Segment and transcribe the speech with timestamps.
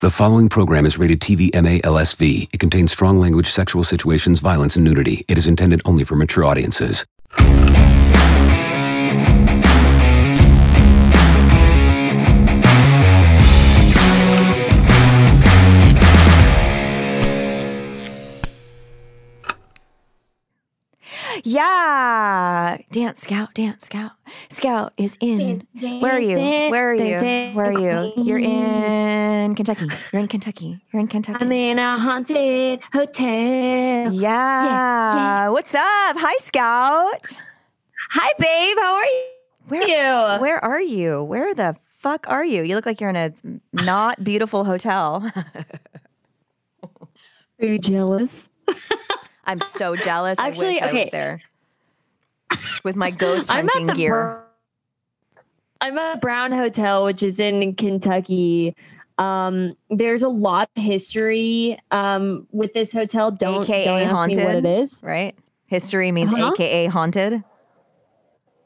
[0.00, 2.50] The following program is rated TV MA LSV.
[2.52, 5.24] It contains strong language, sexual situations, violence, and nudity.
[5.26, 7.06] It is intended only for mature audiences.
[21.44, 22.78] Yeah.
[22.90, 24.12] Dance Scout, Dance Scout.
[24.48, 25.66] Scout is in.
[25.80, 26.38] Where are you?
[26.70, 27.54] Where are you?
[27.54, 28.12] Where are you?
[28.22, 29.88] You're in Kentucky.
[30.12, 30.80] You're in Kentucky.
[30.92, 31.44] You're in Kentucky.
[31.44, 33.26] I'm in a haunted hotel.
[33.26, 34.10] Yeah.
[34.12, 35.14] yeah.
[35.14, 35.48] yeah.
[35.48, 35.82] What's up?
[36.18, 37.40] Hi, Scout.
[38.10, 38.76] Hi, babe.
[38.78, 39.22] How are you?
[39.68, 40.40] Where, are you?
[40.40, 41.24] where are you?
[41.24, 42.62] Where the fuck are you?
[42.62, 43.32] You look like you're in a
[43.72, 45.30] not beautiful hotel.
[47.58, 48.50] Are you jealous?
[49.46, 50.38] I'm so jealous.
[50.38, 51.02] Actually, I wish I okay.
[51.04, 51.42] was there
[52.84, 54.42] with my ghost I'm hunting gear.
[55.34, 55.40] Br-
[55.80, 58.74] I'm at Brown Hotel, which is in Kentucky.
[59.18, 63.30] Um, there's a lot of history um, with this hotel.
[63.30, 64.36] Don't, AKA don't ask haunted.
[64.38, 65.00] me what it is.
[65.02, 65.34] right?
[65.66, 66.52] History means Uh-huh.
[66.54, 67.42] AKA haunted.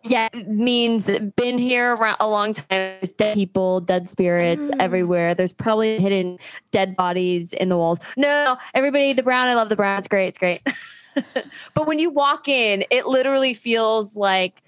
[0.03, 2.67] Yeah, means been here around a long time.
[2.71, 4.81] There's dead people, dead spirits Mm.
[4.81, 5.35] everywhere.
[5.35, 6.39] There's probably hidden
[6.71, 7.99] dead bodies in the walls.
[8.17, 9.49] No, everybody, the brown.
[9.49, 9.99] I love the brown.
[9.99, 10.29] It's great.
[10.29, 10.63] It's great.
[11.75, 14.63] but when you walk in, it literally feels like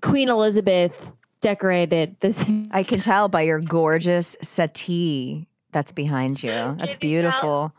[0.00, 2.44] Queen Elizabeth decorated this.
[2.70, 6.50] I can tell by your gorgeous settee that's behind you.
[6.78, 7.72] That's beautiful.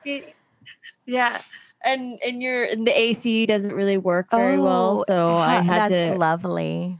[1.05, 1.41] Yeah.
[1.83, 5.87] And and your and the AC doesn't really work very well, oh, so I had
[5.87, 6.17] Oh, that's to.
[6.17, 6.97] lovely.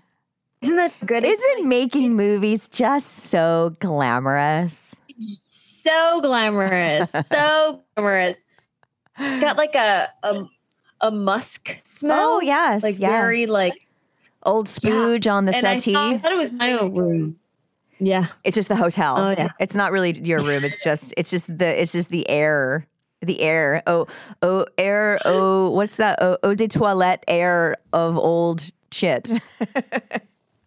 [0.62, 1.24] Isn't that good?
[1.24, 5.00] Isn't making movies just so glamorous?
[5.46, 8.46] so glamorous, so glamorous.
[9.20, 10.44] It's got like a a,
[11.02, 12.20] a musk smell.
[12.38, 13.12] Oh yes, like yes.
[13.12, 13.88] very like
[14.44, 15.94] old spooge on the and I settee.
[15.94, 17.38] thought, I thought it was my own room.
[18.04, 19.16] Yeah, It's just the hotel.
[19.16, 19.50] Oh, yeah.
[19.60, 20.64] It's not really your room.
[20.64, 22.88] It's just it's just the it's just the air.
[23.22, 23.84] The air.
[23.86, 24.08] Oh
[24.42, 26.20] oh air oh what's that?
[26.22, 29.32] Oh eau de toilette air of old shit.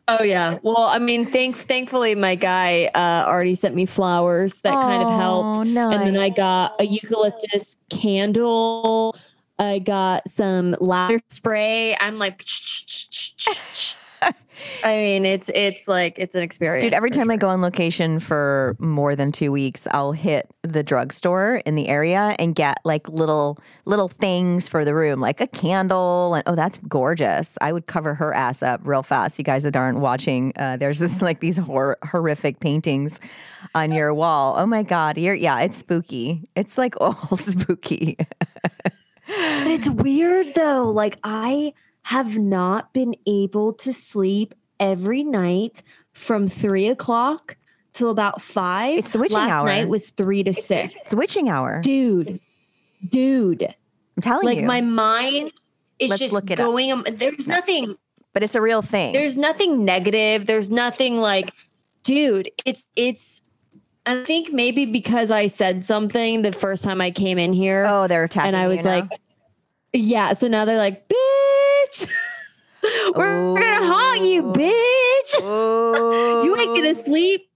[0.06, 0.58] Oh yeah.
[0.62, 5.08] Well, I mean, thank thankfully my guy uh, already sent me flowers that kind of
[5.08, 9.16] Oh, helped, and then I got a eucalyptus candle.
[9.58, 11.96] I got some ladder spray.
[11.98, 12.44] I'm like,
[14.84, 16.84] I mean, it's it's like it's an experience.
[16.84, 20.46] Dude, every for time I go on location for more than two weeks, I'll hit
[20.62, 25.40] the drugstore in the area and get like little little things for the room, like
[25.40, 26.34] a candle.
[26.34, 27.58] And oh, that's gorgeous!
[27.60, 29.38] I would cover her ass up real fast.
[29.38, 33.20] You guys that aren't watching, uh, there's this like these hor- horrific paintings
[33.74, 34.54] on your wall.
[34.56, 36.48] Oh my god, you're yeah, it's spooky.
[36.54, 38.16] It's like all spooky.
[39.26, 40.90] But it's weird though.
[40.90, 41.72] Like I
[42.04, 45.82] have not been able to sleep every night
[46.12, 47.56] from three o'clock
[47.92, 48.98] till about five.
[48.98, 49.66] It's the witching Last hour.
[49.66, 50.94] night was three to six.
[50.96, 51.80] it's witching hour.
[51.82, 52.40] Dude,
[53.08, 55.52] dude, I'm telling like you, Like my mind
[55.98, 56.92] is Let's just it going.
[56.92, 57.96] um, There's nothing.
[58.32, 59.12] but it's a real thing.
[59.12, 60.46] There's nothing negative.
[60.46, 61.52] There's nothing like,
[62.02, 62.50] dude.
[62.64, 63.42] It's it's.
[64.06, 67.86] I think maybe because I said something the first time I came in here.
[67.88, 68.48] oh, they're attacking.
[68.48, 68.90] and I was now?
[69.00, 69.20] like,
[69.94, 70.34] yeah.
[70.34, 71.08] So now they're like,
[71.94, 72.12] bitch,
[73.16, 75.40] we're gonna haunt you, bitch.
[75.42, 76.42] Oh.
[76.44, 77.48] you ain't gonna sleep.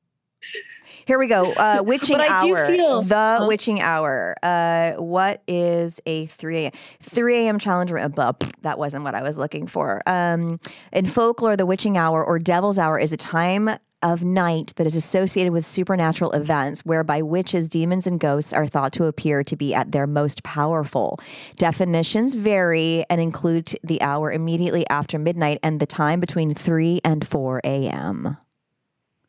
[1.06, 1.50] Here we go.
[1.52, 2.67] Uh, witching But I do hour.
[2.67, 3.44] feel- the Huh?
[3.49, 4.37] witching hour.
[4.43, 6.73] Uh, what is a 3 a.m.
[7.02, 7.58] 3 a.m.
[7.58, 7.90] challenge?
[7.90, 10.02] That wasn't what I was looking for.
[10.06, 10.61] Um,
[10.93, 13.70] in folklore, the witching hour or devil's hour is a time
[14.03, 18.93] of night that is associated with supernatural events whereby witches, demons, and ghosts are thought
[18.93, 21.19] to appear to be at their most powerful.
[21.56, 27.27] Definitions vary and include the hour immediately after midnight and the time between 3 and
[27.27, 28.37] 4 a.m.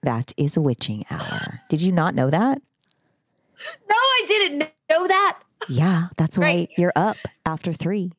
[0.04, 1.62] That is a witching hour.
[1.70, 2.62] Did you not know that?
[3.90, 5.40] No, I didn't know that.
[5.68, 8.14] Yeah, that's why you're up after three.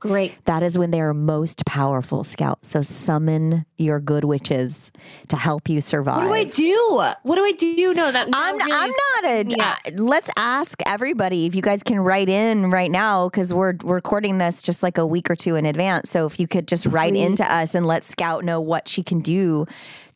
[0.00, 0.44] Great.
[0.46, 2.64] That is when they are most powerful, Scout.
[2.64, 4.90] So summon your good witches
[5.28, 6.28] to help you survive.
[6.28, 7.02] What do I do?
[7.22, 7.94] What do I do?
[7.94, 9.44] No, that I'm, really I'm not a.
[9.46, 9.76] Yeah.
[9.86, 13.96] uh, let's ask everybody if you guys can write in right now because we're, we're
[13.96, 16.10] recording this just like a week or two in advance.
[16.10, 19.20] So if you could just write into us and let Scout know what she can
[19.20, 19.66] do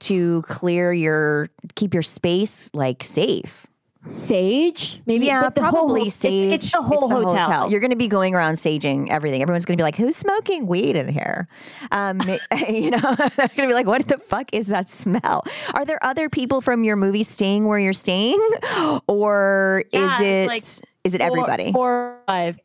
[0.01, 3.67] to clear your keep your space like safe.
[4.05, 5.01] Sage.
[5.07, 5.27] Maybe.
[5.27, 6.53] Yeah, but the whole probably ho- it's- sage.
[6.53, 7.71] It's, the whole hotel.
[7.71, 9.43] You're going to be going around saging everything.
[9.43, 11.49] Everyone's going to be like, "Who's smoking weed in here?"
[11.91, 12.21] Um,
[12.69, 12.99] you know,
[13.37, 16.61] they're going to be like, "What the fuck is that smell?" Are there other people
[16.61, 18.39] from your movie staying where you're staying,
[19.09, 20.63] or Yeah, is it's it like
[21.05, 21.73] is it Four- everybody?
[21.73, 22.59] Four or five.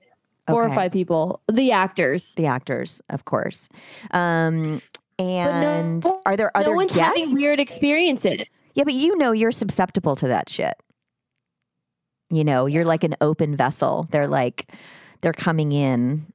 [0.48, 0.72] Four Okay.
[0.72, 1.42] or five people.
[1.52, 2.34] The actors.
[2.34, 3.70] the actors, of course.
[4.10, 4.82] Um,
[5.20, 7.20] and no, are there no other one's guests?
[7.20, 8.64] having weird experiences.
[8.74, 10.74] Yeah, but you know you're susceptible to that shit.
[12.30, 14.08] You know, you're like an open vessel.
[14.12, 14.72] They're like
[15.22, 16.28] they're coming in.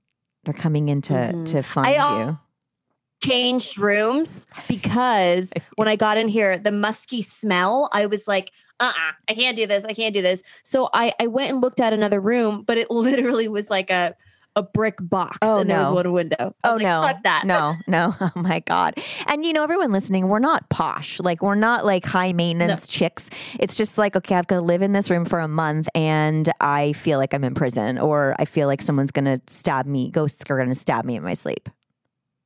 [0.44, 1.46] They're coming in to Mhm.
[1.52, 2.38] to find al- you.
[3.22, 8.50] Changed rooms because when I got in here, the musky smell, I was like,
[8.80, 9.84] uh uh I can't do this.
[9.84, 10.42] I can't do this.
[10.62, 14.14] So I, I went and looked at another room, but it literally was like a
[14.56, 15.94] a brick box Oh, and there was no.
[15.94, 16.36] one window.
[16.38, 17.12] Was Oh like, no.
[17.24, 17.44] That.
[17.44, 18.14] No, no.
[18.20, 18.94] Oh my God.
[19.26, 21.18] And you know, everyone listening, we're not posh.
[21.20, 23.30] Like we're not like high maintenance chicks.
[23.58, 26.48] It's just like, okay, I've got to live in this room for a month and
[26.60, 30.44] I feel like I'm in prison or I feel like someone's gonna stab me, ghosts
[30.48, 31.68] are gonna stab me in my sleep.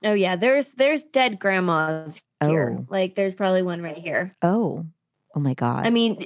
[0.04, 2.76] Oh yeah, there's there's dead grandmas here.
[2.78, 2.86] Oh.
[2.88, 4.36] Like there's probably one right here.
[4.42, 4.86] Oh.
[5.34, 5.86] Oh my God.
[5.86, 6.24] I mean,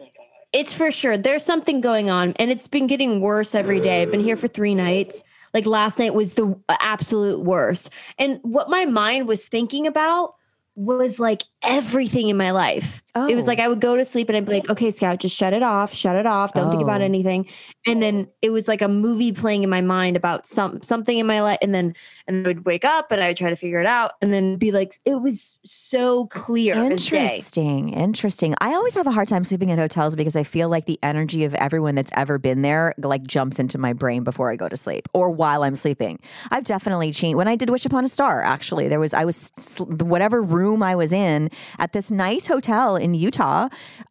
[0.53, 1.17] it's for sure.
[1.17, 4.03] There's something going on, and it's been getting worse every day.
[4.03, 5.25] I've been here for three nights.
[5.55, 7.91] Like last night was the absolute worst.
[8.19, 10.35] And what my mind was thinking about
[10.75, 13.03] was like everything in my life.
[13.15, 13.49] It was Oh.
[13.49, 15.63] like I would go to sleep and I'd be like, okay, Scout, just shut it
[15.63, 16.55] off, shut it off.
[16.55, 17.05] Don't think about Oh.
[17.05, 17.47] anything.
[17.87, 21.27] And then it was like a movie playing in my mind about some something in
[21.27, 21.59] my life.
[21.63, 21.95] And then
[22.27, 24.57] and I would wake up and I would try to figure it out and then
[24.57, 26.75] be like, it was so clear.
[26.75, 27.91] Interesting.
[27.91, 28.55] Interesting.
[28.61, 31.45] I always have a hard time sleeping in hotels because I feel like the energy
[31.45, 34.77] of everyone that's ever been there like jumps into my brain before I go to
[34.77, 36.21] sleep or while I'm sleeping.
[36.51, 37.37] I've definitely changed.
[37.37, 40.95] When I did Wish Upon a Star, actually, there was I was whatever room I
[40.95, 43.69] was in at this nice hotel in Utah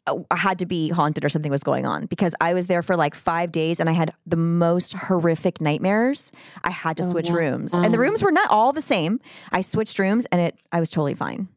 [0.07, 2.97] uh, had to be haunted or something was going on because I was there for
[2.97, 6.31] like 5 days and I had the most horrific nightmares.
[6.63, 7.74] I had to switch rooms.
[7.74, 9.19] And the rooms were not all the same.
[9.52, 11.48] I switched rooms and it I was totally fine.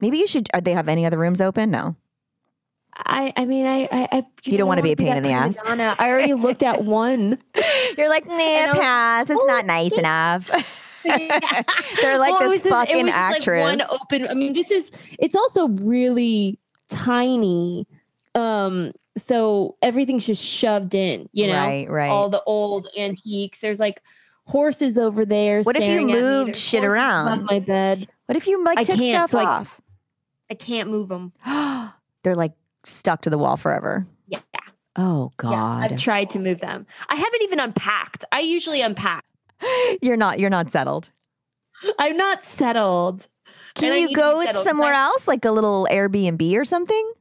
[0.00, 0.48] Maybe you should.
[0.54, 1.70] Are they have any other rooms open?
[1.70, 1.96] No.
[2.94, 5.56] I, I mean, I, I, I You don't wanna be a pain in the ass.
[5.64, 7.38] I already looked at one.
[7.96, 9.30] You're like, nah, pass.
[9.30, 10.50] It's not nice enough.
[11.04, 13.78] They're like Well, this fucking just actress.
[13.78, 14.28] Like one open.
[14.28, 14.90] I mean, this is.
[15.18, 17.86] It's also really tiny.
[18.34, 21.28] Um, so everything's just shoved in.
[21.32, 22.08] You know, Right, right.
[22.10, 23.60] All the old antiques.
[23.60, 24.02] There's like
[24.46, 25.62] horses over there.
[25.62, 26.20] What if you staring at me.
[26.20, 27.44] moved shit around?
[27.44, 28.08] my bed?
[28.26, 29.80] what if you like I took stuff so off?
[30.50, 31.32] I can't move them.
[32.22, 32.52] They're like
[32.84, 34.06] stuck to the wall forever.
[34.28, 34.40] Yeah.
[34.96, 35.92] Oh Yeah, God.
[35.92, 36.86] I've tried to move them.
[37.08, 38.24] I haven't even unpacked.
[38.32, 39.24] I usually unpack.
[40.02, 41.10] you're not you're not settled.
[41.98, 43.28] I'm not settled.
[43.74, 47.12] Can And you go somewhere else, like a little Airbnb or something?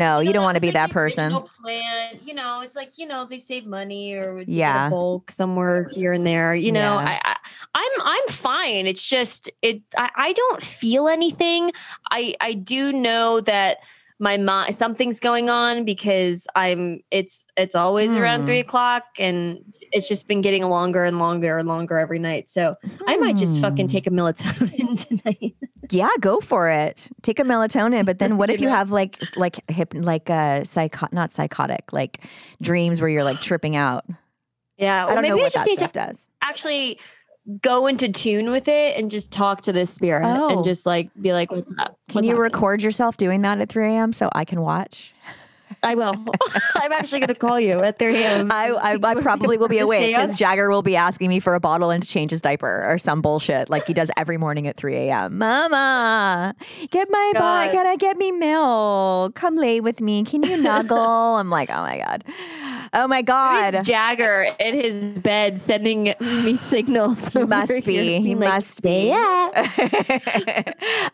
[0.00, 1.30] No, you don't want to be that person.
[1.62, 4.88] Plan, you know, it's like you know they've saved money or would get a Yeah.
[4.90, 6.54] bulk somewhere here and there.
[6.54, 7.18] You know, Yeah.
[7.24, 7.36] I, I
[7.74, 8.86] I'm I'm fine.
[8.86, 9.82] It's just it.
[9.96, 11.72] I, I don't feel anything.
[12.10, 13.78] I I do know that
[14.18, 17.00] my mind something's going on because I'm.
[17.10, 18.46] It's it's always around Hmm.
[18.46, 19.64] three o'clock and.
[19.92, 22.48] It's just been getting longer and longer and longer every night.
[22.48, 23.92] So I might just fucking Hmm.
[23.92, 25.54] take a melatonin tonight.
[25.90, 27.08] Yeah, go for it.
[27.22, 31.08] Take a melatonin, but then what if you have like like hip like uh psycho
[31.12, 32.24] not psychotic like
[32.62, 34.04] dreams where you're like tripping out?
[34.76, 36.28] Yeah, I don't know I what just that need to stuff does.
[36.40, 36.98] actually
[37.62, 40.50] go into tune with it and just talk to this spirit Oh.
[40.56, 41.98] and just like be like, what's up?
[42.08, 44.12] Can you happening?" record yourself doing that at 3 a.m.
[44.12, 45.12] so I can watch?
[45.82, 46.14] I will.
[46.74, 48.52] I'm actually going to call you at 3 a.m.
[48.52, 51.60] I, I, I probably will be awake because Jagger will be asking me for a
[51.60, 54.76] bottle and to change his diaper or some bullshit like he does every morning at
[54.76, 55.38] 3 a.m.
[55.38, 56.54] Mama,
[56.90, 57.40] get my God.
[57.40, 59.34] bot, gotta get me milk.
[59.34, 60.24] Come lay with me.
[60.24, 60.98] Can you snuggle?
[60.98, 62.24] I'm like, oh my God.
[62.92, 63.74] Oh my God.
[63.74, 67.28] It's Jagger in his bed sending me signals.
[67.28, 68.20] He must be.
[68.20, 69.12] He like, must be.
[69.14, 69.52] up."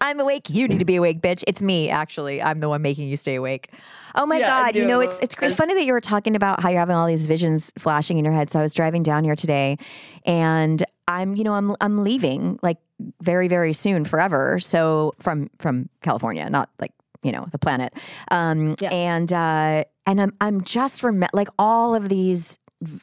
[0.01, 0.49] I'm awake.
[0.49, 1.45] You need to be awake, bitch.
[1.47, 2.43] It's me, actually.
[2.43, 3.71] I'm the one making you stay awake.
[4.17, 4.77] Oh my Yeah, God.
[4.77, 7.27] You know, it's it's funny that you were talking about how you're having all these
[7.27, 8.51] visions flashing in your head.
[8.51, 9.77] So I was driving down here today
[10.25, 12.79] and I'm, you know, I'm I'm leaving like
[13.21, 14.59] very, very soon, forever.
[14.59, 16.93] So from from California, not like,
[17.23, 17.93] you know, the planet.
[18.31, 18.91] Um Yeah.
[18.91, 22.59] and uh and I'm I'm just rem- like all of these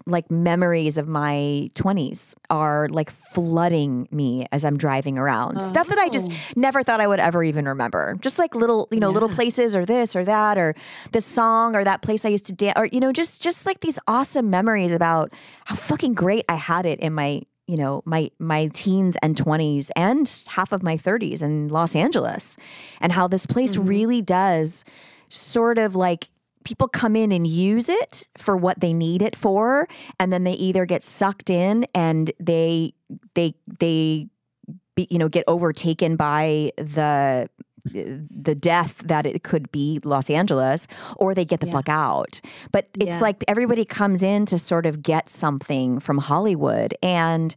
[0.05, 5.57] like memories of my 20s are like flooding me as I'm driving around.
[5.61, 8.15] Oh, Stuff that I just never thought I would ever even remember.
[8.21, 10.75] Just like little, you know, little places or this or that or
[11.11, 13.79] this song or that place I used to dance or you know, just just like
[13.81, 15.31] these awesome memories about
[15.65, 19.89] how fucking great I had it in my you know my my teens and 20s
[19.95, 22.57] and half of my 30s in Los Angeles
[22.99, 23.87] and how this place mm-hmm.
[23.87, 24.83] really does
[25.29, 26.29] sort of like
[26.63, 29.87] people come in and use it for what they need it for
[30.19, 32.93] and then they either get sucked in and they
[33.35, 34.27] they they
[34.95, 37.49] be, you know get overtaken by the
[37.85, 42.39] the death that it could be Los Angeles or they get the fuck out.
[42.71, 43.19] But it's Yeah.
[43.19, 47.53] like everybody comes in to sort of get something from Hollywood and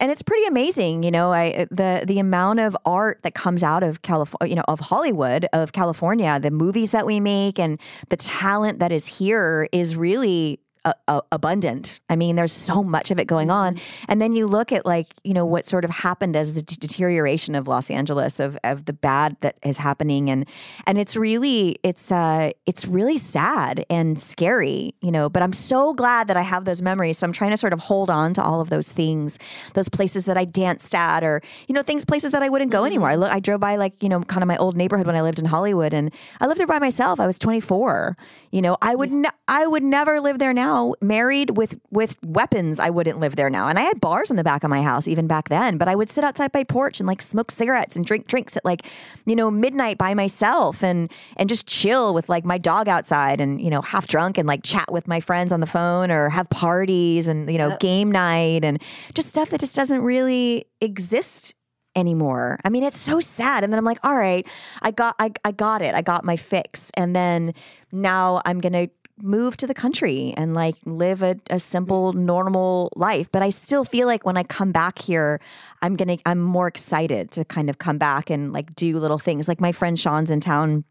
[0.00, 3.62] and it's pretty amazing, you know, I uh, the the amount of art that comes
[3.62, 7.78] out of California, you know, of Hollywood, of California, the movies that we make and
[8.08, 12.00] the talent that is here is really uh, uh, abundant.
[12.08, 13.78] I mean, there's so much of it going on.
[14.08, 16.76] And then you look at like, you know, what sort of happened as the d-
[16.78, 20.46] deterioration of Los Angeles of of the bad that is happening and
[20.86, 25.92] and it's really it's uh it's really sad and scary, you know, but I'm so
[25.92, 27.18] glad that I have those memories.
[27.18, 29.38] So I'm trying to sort of hold on to all of those things,
[29.74, 32.84] those places that I danced at or, you know, things places that I wouldn't go
[32.84, 33.10] anymore.
[33.10, 35.20] I look I drove by like, you know, kind of my old neighborhood when I
[35.20, 36.10] lived in Hollywood and
[36.40, 37.20] I lived there by myself.
[37.20, 38.16] I was 24.
[38.50, 40.69] You know, I would ne- I would never live there now.
[41.00, 43.68] Married with with weapons, I wouldn't live there now.
[43.68, 45.94] And I had bars in the back of my house even back then, but I
[45.94, 48.86] would sit outside my porch and like smoke cigarettes and drink drinks at like,
[49.26, 53.60] you know, midnight by myself and and just chill with like my dog outside and,
[53.60, 56.48] you know, half drunk and like chat with my friends on the phone or have
[56.50, 58.82] parties and, you know, game night and
[59.14, 61.54] just stuff that just doesn't really exist
[61.96, 62.58] anymore.
[62.64, 63.64] I mean, it's so sad.
[63.64, 64.46] And then I'm like, all right,
[64.82, 65.94] I got I, I got it.
[65.94, 66.90] I got my fix.
[66.94, 67.54] And then
[67.92, 68.88] now I'm gonna
[69.22, 73.30] move to the country and like live a, a simple normal life.
[73.30, 75.40] But i still feel like when i come back here
[75.82, 79.48] i'm gonna i'm more excited to kind of come back and like do little things.
[79.48, 80.84] Like my friend sean's in town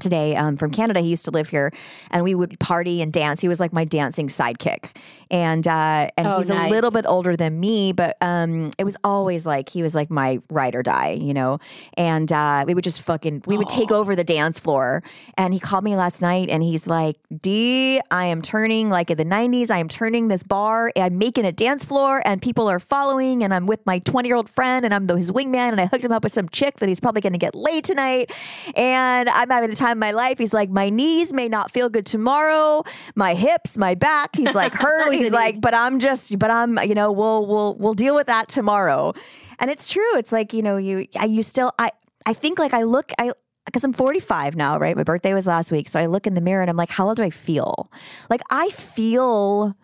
[0.00, 1.00] today um, from Canada.
[1.00, 1.72] He used to live here,
[2.10, 3.40] and we would party and dance.
[3.40, 4.96] He was like my dancing sidekick,
[5.30, 8.96] and uh, and Oh, he's a little bit older than me, but um, it was
[9.04, 11.58] always like he was like my ride or die, you know.
[11.94, 15.02] And uh, we would just fucking we would take over the dance floor.
[15.36, 19.18] And he called me last night, and he's like, "D, I am turning like in
[19.18, 19.70] the '90s.
[19.70, 20.92] I am turning this bar.
[20.96, 23.42] I'm making a dance floor, and people are following.
[23.42, 25.86] And I'm with my 20 year old friend, and I'm the, his wingman, and I
[25.86, 28.30] hooked him up with some chick that he's probably going to get laid tonight.
[28.76, 30.38] And I'm having the time of my life.
[30.38, 32.82] He's like, my knees may not feel good tomorrow,
[33.14, 34.36] my hips, my back.
[34.36, 35.12] He's like hurt.
[35.14, 38.48] He's like, but I'm just, but I'm, you know, we'll we'll we'll deal with that
[38.48, 39.12] tomorrow.
[39.58, 40.16] And it's true.
[40.16, 41.90] It's like you know, you I- you still I
[42.26, 43.32] I think like I look I.
[43.64, 44.96] Because I'm 45 now, right?
[44.96, 45.88] My birthday was last week.
[45.88, 47.92] So I look in the mirror and I'm like, how old do I feel?
[48.28, 49.76] Like, I feel,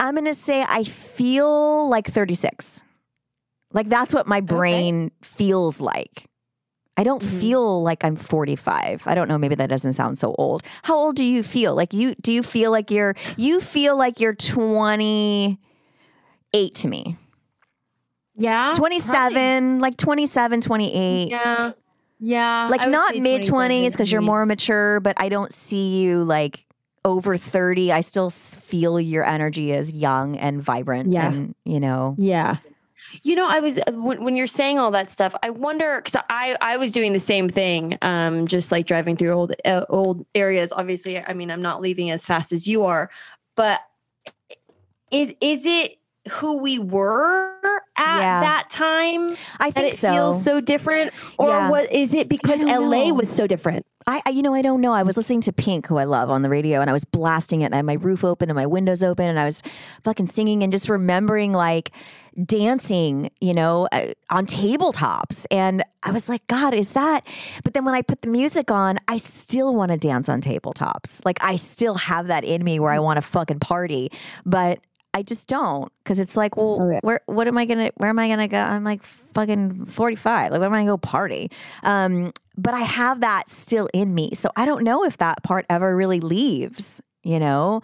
[0.00, 2.82] I'm going to say I feel like 36.
[3.72, 6.27] Like, that's what my brain feels like.
[6.98, 9.04] I don't feel like I'm 45.
[9.06, 9.38] I don't know.
[9.38, 10.64] Maybe that doesn't sound so old.
[10.82, 11.76] How old do you feel?
[11.76, 15.58] Like you, do you feel like you're, you feel like you're 28
[16.74, 17.16] to me.
[18.34, 18.74] Yeah.
[18.76, 21.30] 27, like 27, 28.
[21.30, 21.72] Yeah.
[22.20, 22.66] Yeah.
[22.68, 26.66] like not mid 20s because you're more mature, but I don't see you like
[27.04, 27.92] over 30.
[27.92, 31.12] I still feel your energy as young and vibrant.
[31.12, 31.30] Yeah.
[31.30, 32.56] And, you know, Yeah.
[33.22, 35.34] You know, I was uh, when, when you're saying all that stuff.
[35.42, 39.30] I wonder because I I was doing the same thing, um, just like driving through
[39.32, 40.72] old uh, old areas.
[40.72, 43.10] Obviously, I mean, I'm not leaving as fast as you are,
[43.56, 43.80] but
[45.10, 45.96] is is it
[46.32, 47.54] who we were
[47.96, 48.40] at Yeah.
[48.40, 50.12] that time I that think it so.
[50.12, 51.70] feels so different, or Yeah.
[51.70, 53.14] what is it because LA know.
[53.14, 53.86] was so different?
[54.08, 54.94] I, I, you know, I don't know.
[54.94, 57.60] I was listening to Pink, who I love, on the radio, and I was blasting
[57.60, 59.62] it, and I had my roof open and my windows open, and I was
[60.02, 61.90] fucking singing and just remembering like
[62.42, 65.44] dancing, you know, uh, on tabletops.
[65.50, 67.26] And I was like, God, is that?
[67.64, 71.20] But then when I put the music on, I still want to dance on tabletops.
[71.24, 74.10] Like I still have that in me where I want to fucking party,
[74.46, 74.80] but
[75.14, 77.00] I just don't because it's like, well, Oh, yeah.
[77.02, 78.58] where, what am I gonna, where am I gonna go?
[78.58, 80.52] I'm like fucking 45.
[80.52, 81.50] Like, where am I gonna go party?
[81.82, 84.34] Um, but I have that still in me.
[84.34, 87.80] So I don't know if that part ever really leaves, you know?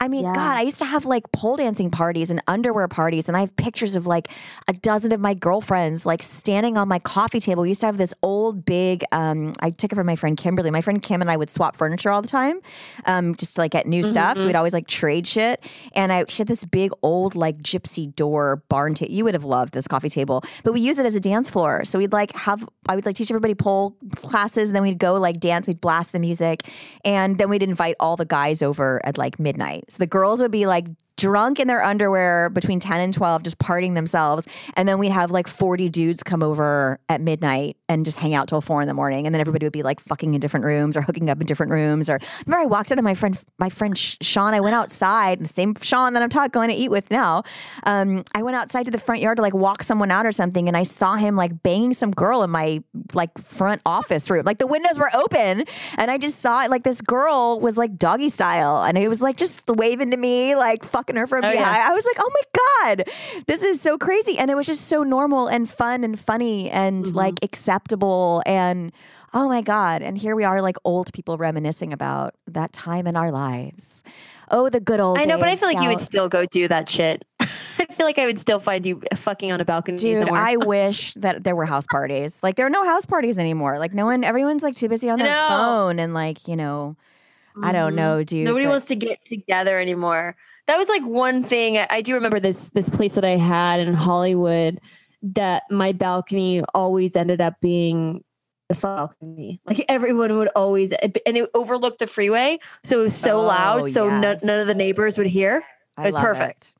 [0.00, 0.34] I mean, Yeah.
[0.34, 3.54] God, I used to have like pole dancing parties and underwear parties, and I have
[3.56, 4.28] pictures of like
[4.68, 7.62] a dozen of my girlfriends like standing on my coffee table.
[7.62, 9.04] We used to have this old big.
[9.12, 10.70] Um, I took it from my friend Kimberly.
[10.70, 12.60] My friend Kim and I would swap furniture all the time,
[13.06, 14.38] um, just like at new stuff.
[14.38, 15.64] So we'd always like trade shit.
[15.94, 19.12] And I she had this big old like gypsy door barn table.
[19.12, 21.84] You would have loved this coffee table, but we use it as a dance floor.
[21.84, 25.14] So we'd like have I would like teach everybody pole classes, and then we'd go
[25.14, 25.68] like dance.
[25.68, 26.68] We'd blast the music,
[27.04, 29.83] and then we'd invite all the guys over at like midnight.
[29.88, 33.58] So the girls would be like drunk in their underwear between 10 and 12 just
[33.58, 34.46] partying themselves.
[34.76, 38.48] And then we'd have like 40 dudes come over at midnight and just hang out
[38.48, 39.26] till 4 in the morning.
[39.26, 41.72] And then everybody would be like fucking in different rooms or hooking up in different
[41.72, 44.54] rooms or remember I walked into my friend my friend Sean.
[44.54, 47.42] I went outside the same Sean that I'm talking going to eat with now.
[47.84, 50.68] Um, I went outside to the front yard to like walk someone out or something
[50.68, 54.44] and I saw him like banging some girl in my like front office room.
[54.44, 55.64] Like the windows were open
[55.96, 59.20] and I just saw it like this girl was like doggy style and it was
[59.20, 61.58] like just waving to me like fucking her from Oh, yeah.
[61.58, 64.86] behind I was like oh my god this is so crazy and it was just
[64.88, 67.16] so normal and fun and funny and Mm-hmm.
[67.16, 68.92] like acceptable and
[69.32, 73.16] oh my god and here we are like old people reminiscing about that time in
[73.16, 74.02] our lives
[74.50, 75.26] oh the good old days.
[75.26, 77.24] I know, but I feel like you would still go do that shit.
[77.40, 77.46] I
[77.90, 80.40] feel like I would still find you fucking on a balcony Dude, somewhere.
[80.40, 82.40] I wish that there were house parties.
[82.42, 83.78] Like there are no house parties anymore.
[83.78, 85.48] Like no one, everyone's like too busy on their know.
[85.48, 86.94] phone and like you know,
[87.62, 87.96] I don't Mhm.
[87.96, 88.44] know, dude.
[88.44, 90.36] Nobody but- wants to get together anymore.
[90.66, 91.76] That was like one thing.
[91.78, 94.80] I I do remember this this place that I had in Hollywood
[95.22, 98.24] that my balcony always ended up being
[98.68, 99.60] the balcony.
[99.66, 103.90] Like everyone would always and it overlooked the freeway, so it was so Oh, loud,
[103.90, 105.64] so no- none of the neighbors would hear.
[105.98, 106.72] It was perfect.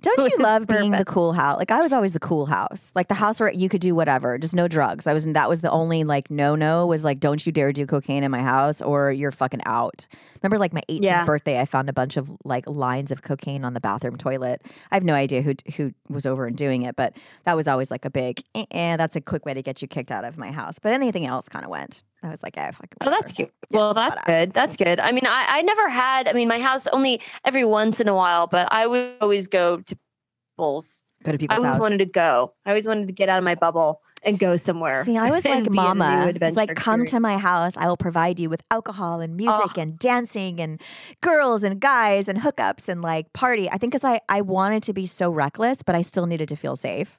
[0.00, 1.58] Don't you love being the cool house?
[1.58, 4.38] Like I was always the cool house, like the house where you could do whatever,
[4.38, 5.08] just no drugs.
[5.08, 7.84] I was that was the only like no no was like don't you dare do
[7.86, 10.06] cocaine in my house or you're fucking out.
[10.40, 11.24] Remember like my 18th Yeah.
[11.24, 14.62] birthday, I found a bunch of like lines of cocaine on the bathroom toilet.
[14.92, 17.90] I have no idea who who was over and doing it, but that was always
[17.90, 18.42] like a big.
[18.54, 20.78] Eh, eh, that's a quick way to get you kicked out of my house.
[20.78, 22.04] But anything else kind of went.
[22.22, 22.94] I was like, eh, fuck.
[23.02, 23.52] Oh, that's cute.
[23.70, 24.52] Well, that's good.
[24.52, 24.98] That's good.
[25.00, 28.14] I mean, I, I never had, I mean, my house only every once in a
[28.14, 29.96] while, but I would always go to
[30.56, 31.04] people's.
[31.24, 31.56] Go to people's.
[31.58, 31.80] I always house.
[31.82, 32.54] wanted to go.
[32.64, 35.02] I always wanted to get out of my bubble and go somewhere.
[35.04, 36.18] See, I was like be in a new mama.
[36.22, 37.10] It's adventure like, come experience.
[37.12, 37.76] to my house.
[37.76, 39.80] I will provide you with alcohol and music Oh.
[39.80, 40.80] and dancing and
[41.22, 43.68] girls and guys and hookups and like party.
[43.70, 46.56] I think because I, I wanted to be so reckless, but I still needed to
[46.56, 47.18] feel safe.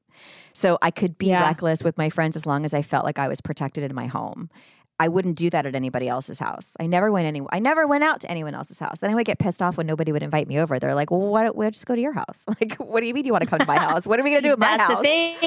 [0.53, 1.41] So I could be Yeah.
[1.45, 4.07] reckless with my friends as long as I felt like I was protected in my
[4.07, 4.49] home.
[4.99, 6.75] I wouldn't do that at anybody else's house.
[6.79, 7.41] I never went any.
[7.51, 8.99] I never went out to anyone else's house.
[8.99, 10.79] Then I would get pissed off when nobody would invite me over.
[10.79, 12.43] They're like, "Well, why don't we just go to your house?
[12.59, 14.07] Like, what do you mean you want to come to my house?
[14.07, 14.97] What are we gonna do at my That's house?
[14.97, 15.37] the thing.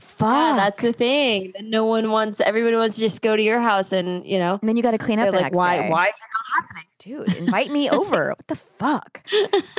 [0.00, 0.28] Fuck.
[0.28, 1.52] Yeah, that's the thing.
[1.60, 2.40] No one wants.
[2.40, 4.90] Everybody wants to just go to your house, and you know, and then you got
[4.92, 5.78] to clean up the like, why?
[5.82, 5.90] day.
[5.90, 6.84] Why is it not happening?
[6.98, 8.28] dude, invite me over.
[8.38, 9.22] What the fuck?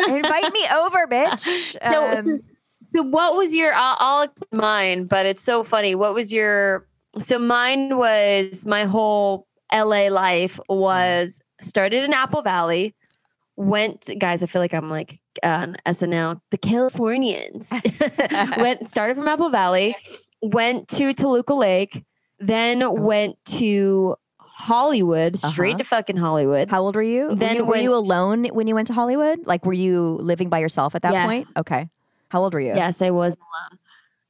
[0.08, 1.78] invite me over, bitch.
[1.82, 2.40] So, Um, so,
[2.88, 3.74] so what was your?
[3.74, 5.96] I'll, I'll explain mine, but it's so funny.
[5.96, 6.88] What was your?
[7.20, 12.96] So mine was my whole LA life was started in Apple Valley.
[13.56, 16.42] Went guys, I feel like I'm like on SNL.
[16.50, 17.72] The Californians
[18.58, 19.96] went started from Apple Valley,
[20.42, 22.04] went to Toluca Lake,
[22.40, 25.78] then went to Hollywood, straight Uh-huh.
[25.80, 26.70] to fucking Hollywood.
[26.70, 27.28] how old were you?
[27.30, 29.46] Were then you, were you alone when you went to Hollywood?
[29.46, 31.26] Like, were you living by yourself at that Yes.
[31.26, 31.48] point?
[31.58, 31.90] Okay.
[32.30, 32.74] How old were you?
[32.74, 33.80] Yes, I was alone.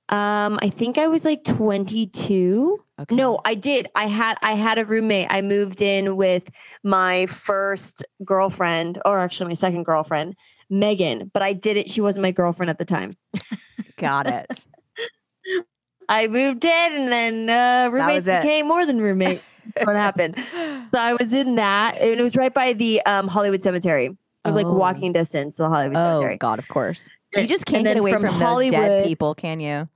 [0.10, 2.80] Um, I think I was like 22.
[3.00, 3.16] Okay.
[3.16, 3.88] No, I did.
[3.96, 5.28] I had I had a roommate.
[5.30, 6.50] I moved in with
[6.84, 10.36] my first girlfriend, or actually my second girlfriend,
[10.70, 11.32] Megan.
[11.34, 11.90] But I did it.
[11.90, 13.16] She wasn't my girlfriend at the time.
[13.98, 14.66] Got it.
[16.10, 19.42] I moved in, and then uh, roommates became more than roommate.
[19.84, 20.36] what happened?
[20.90, 24.08] So I was in that, and it was right by the um, Hollywood Cemetery.
[24.08, 24.74] It was like Oh.
[24.74, 26.38] walking distance to the Hollywood Oh Cemetery.
[26.38, 27.10] God, of course.
[27.36, 29.90] You just can't get away from, from those dead people, can you?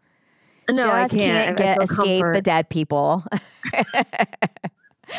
[0.69, 1.57] No, I just can't.
[1.57, 3.23] Get escape the dead people.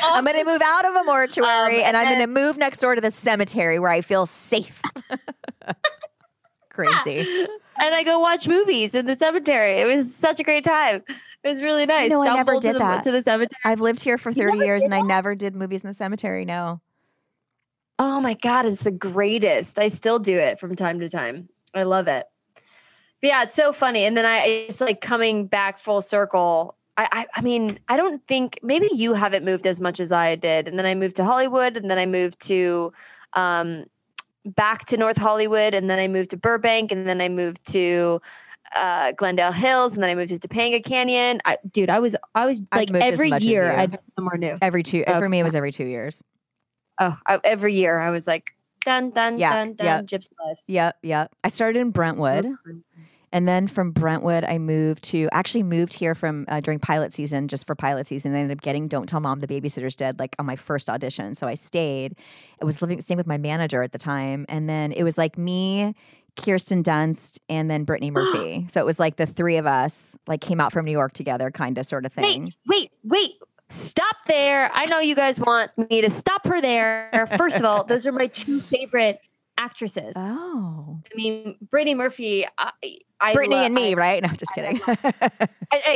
[0.02, 3.00] I'm gonna move out of a mortuary Um, and I'm gonna move next door to
[3.00, 4.82] the cemetery where I feel safe.
[6.68, 7.20] Crazy.
[7.80, 9.80] and I go watch movies in the cemetery.
[9.80, 11.02] It was such a great time.
[11.42, 12.10] It was really nice.
[12.10, 13.02] know, I never Stumbled to did the, that.
[13.04, 13.58] to the cemetery.
[13.64, 16.44] I've lived here for 30 years did and I never did movies in the cemetery.
[16.44, 16.80] No.
[17.98, 19.78] Oh my god, it's the greatest.
[19.78, 21.48] I still do it from time to time.
[21.74, 22.26] I love it.
[23.20, 24.04] But yeah, it's so funny.
[24.04, 26.76] And then I it's like coming back full circle.
[26.96, 30.36] I, I I mean, I don't think maybe you haven't moved as much as I
[30.36, 30.68] did.
[30.68, 32.92] And then I moved to Hollywood, and then I moved to
[33.34, 33.84] um
[34.44, 38.20] back to North Hollywood, and then I moved to Burbank, and then I moved to
[38.74, 41.40] uh, Glendale Hills, and then I moved to Topanga Canyon.
[41.44, 43.72] I, dude, I was I was I've like every year.
[43.72, 44.58] I'd somewhere new.
[44.60, 46.22] Every two, for me, it was every two years.
[47.00, 48.54] Oh, I, every year I was like
[48.84, 49.84] Dun dun Yeah, dun dun.
[49.86, 50.02] yeah.
[50.02, 50.64] Gypsy lives.
[50.68, 51.32] Yep, yep.
[51.44, 52.46] I started in Brentwood.
[53.30, 57.46] And then from Brentwood, I moved to actually moved here from uh, during pilot season,
[57.46, 58.34] just for pilot season.
[58.34, 61.34] I ended up getting "Don't Tell Mom the Babysitter's Dead" like on my first audition.
[61.34, 62.14] So I stayed.
[62.62, 65.36] I was living staying with my manager at the time, and then it was like
[65.36, 65.94] me,
[66.36, 68.64] Kirsten Dunst, and then Brittany Murphy.
[68.70, 71.50] so it was like the three of us like came out from New York together,
[71.50, 72.54] kind of sort of thing.
[72.66, 73.32] Wait, wait, wait.
[73.70, 74.70] Stop there.
[74.72, 77.26] I know you guys want me to stop her there.
[77.36, 79.20] First of all, those are my two favorite
[79.58, 80.14] actresses.
[80.58, 82.46] Oh, I mean, Brittany Murphy.
[82.56, 82.72] I,
[83.20, 84.22] I Brittany and me, I- right?
[84.22, 84.80] No, just kidding.
[84.86, 85.36] I- I- uh,
[85.72, 85.92] uh,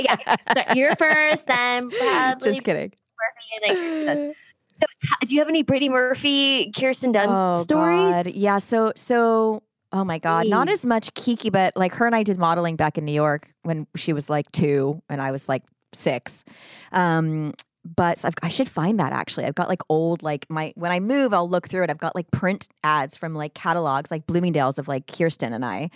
[0.54, 2.92] yeah, you're first, then probably just kidding.
[2.92, 4.34] Murphy and then Kirsten Dunst.
[4.78, 4.86] So,
[5.26, 8.24] do you have any Brittany Murphy, Kirsten Dunst oh, stories?
[8.24, 8.34] God.
[8.34, 8.58] Yeah.
[8.58, 10.46] So so oh my God.
[10.48, 13.48] Not as much Kiki, but like her and I did modeling back in New York
[13.62, 15.62] when she was like two and I was like
[15.94, 16.44] six.
[16.92, 19.44] Um but I've, I should find that actually.
[19.44, 21.90] I've got like old like my when I move, I'll look through it.
[21.90, 25.90] I've got like print ads from like catalogs, like Bloomingdale's of like Kirsten and I.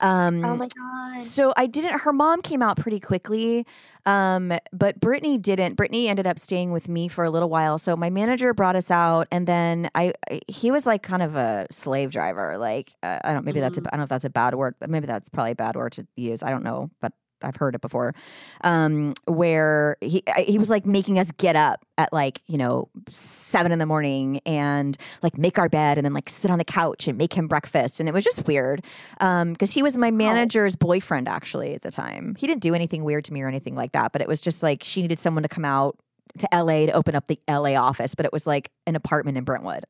[0.00, 1.24] Um, Oh my god.
[1.24, 2.02] so I didn't.
[2.02, 3.66] Her mom came out pretty quickly,
[4.06, 5.74] um, but Brittany didn't.
[5.74, 7.76] Brittany ended up staying with me for a little while.
[7.76, 11.34] So my manager brought us out, and then I, I- he was like kind of
[11.34, 12.56] a slave driver.
[12.56, 14.76] Like uh, I don't maybe that's a, I don't know if that's a bad word.
[14.86, 16.44] Maybe that's probably a bad word to use.
[16.44, 17.12] I don't know, but.
[17.44, 18.14] I've heard it before,
[18.62, 23.72] um, where he he was like making us get up at like you know seven
[23.72, 27.08] in the morning and like make our bed and then like sit on the couch
[27.08, 28.00] and make him breakfast.
[28.00, 28.84] And it was just weird
[29.18, 32.36] because he was my manager's boyfriend actually at the time.
[32.38, 34.62] He didn't do anything weird to me or anything like that, but it was just
[34.62, 35.98] like she needed someone to come out
[36.38, 39.44] to LA to open up the LA office, but it was like an apartment in
[39.44, 39.84] Brentwood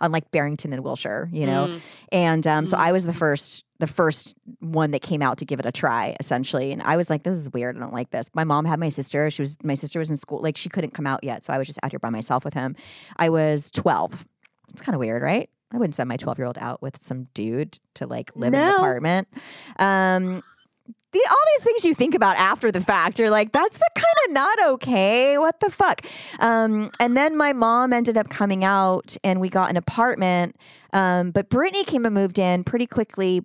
[0.00, 1.68] on like Barrington and Wilshire, you know.
[1.68, 1.80] Mm.
[2.12, 5.60] And um, so I was the first the first one that came out to give
[5.60, 6.72] it a try essentially.
[6.72, 7.76] And i was like this is weird.
[7.76, 8.30] I don't like this.
[8.34, 9.30] My mom had my sister.
[9.30, 10.40] She was my sister was in school.
[10.40, 12.54] Like she couldn't come out yet so i was just out here by myself with
[12.54, 12.76] him.
[13.16, 14.26] I was 12
[14.70, 15.50] it's kind of weird right?
[15.72, 18.60] I wouldn't send my 12 year old out with some dude to like live in
[18.60, 19.28] an apartment.
[19.78, 20.42] Um
[21.16, 24.32] the, all these things you think about after the fact, you're like, that's kind of
[24.32, 25.38] not okay.
[25.38, 26.04] What the fuck?
[26.40, 30.56] Um, and then my mom ended up coming out and we got an apartment.
[30.92, 33.44] Um, but Brittany came and moved in pretty quickly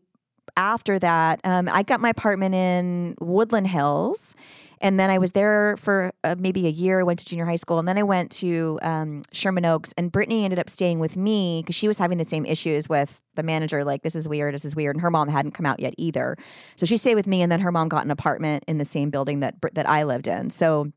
[0.57, 1.39] after that.
[1.43, 4.35] Um, I got my apartment in Woodland Hills.
[4.81, 6.99] And then I was there for uh, maybe a year.
[6.99, 9.93] I went to junior high school, and then I went to um, Sherman Oaks.
[9.95, 13.21] And Brittany ended up staying with me because she was having the same issues with
[13.35, 13.83] the manager.
[13.85, 14.95] Like, this is weird, this is weird.
[14.95, 16.35] And her mom hadn't come out yet either,
[16.75, 17.41] so she stayed with me.
[17.41, 20.27] And then her mom got an apartment in the same building that that I lived
[20.27, 20.49] in.
[20.49, 20.91] So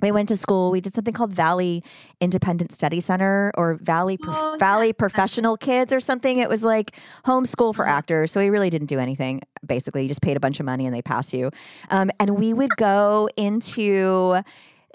[0.00, 0.70] we went to school.
[0.70, 1.82] We did something called Valley
[2.20, 6.38] Independent Study Center or Valley Prof- Oh, Valley Professional Kids or something.
[6.38, 8.32] It was like homeschool for actors.
[8.32, 9.42] So we really didn't do anything.
[9.66, 11.50] Basically, you just paid a bunch of money and they pass you.
[11.90, 14.40] Um, and we would go into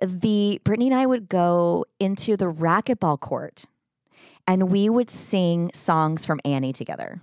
[0.01, 3.65] the Brittany and I would go into the racquetball court,
[4.47, 7.21] and we would sing songs from Annie together.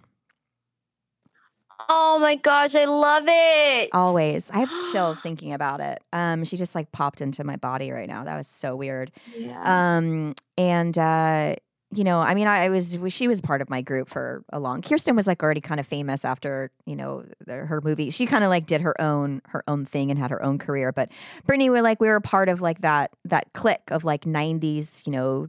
[1.95, 3.91] Oh my gosh, I love it.
[3.93, 4.51] Always.
[4.51, 6.03] I have chills thinking about it.
[6.13, 8.25] Um, she just like popped into my body right now.
[8.25, 9.13] That was so weird.
[9.37, 9.61] Yeah.
[9.63, 11.57] Um, and uh,
[11.95, 14.59] you know, I mean, I, I was she was part of my group for a
[14.59, 14.81] long.
[14.81, 18.09] Kirsten was like already kind of famous after you know the, her movie.
[18.09, 20.93] She kind of like did her own her own thing and had her own career.
[20.93, 21.13] But
[21.47, 25.13] Brittany, we're like we were part of like that that clique of like '90s, you
[25.13, 25.49] know,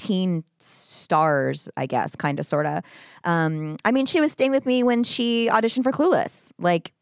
[0.00, 2.82] teen stars, I guess, kind of sort of.
[3.24, 6.52] Um, I mean, she was staying with me when she auditioned for Clueless.
[6.58, 6.92] Like,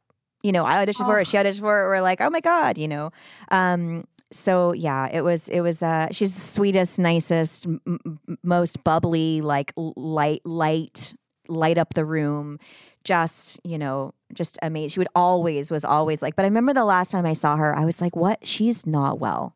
[0.42, 1.88] you know, I auditioned for her, she auditioned for it.
[1.88, 3.10] We're like, oh my god, you know.
[3.50, 5.82] Um, so yeah, it was it was.
[5.82, 11.14] Uh, she's the sweetest, nicest, m- most bubbly, like light, light,
[11.48, 12.58] light up the room.
[13.04, 14.88] Just you know, just amazing.
[14.90, 16.36] She would always was always like.
[16.36, 18.46] But I remember the last time I saw her, I was like, what?
[18.46, 19.54] She's not well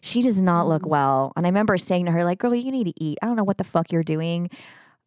[0.00, 1.32] she does not look well.
[1.36, 3.18] And I remember saying to her, like, girl, you need to eat.
[3.22, 4.50] I don't know what the fuck you're doing,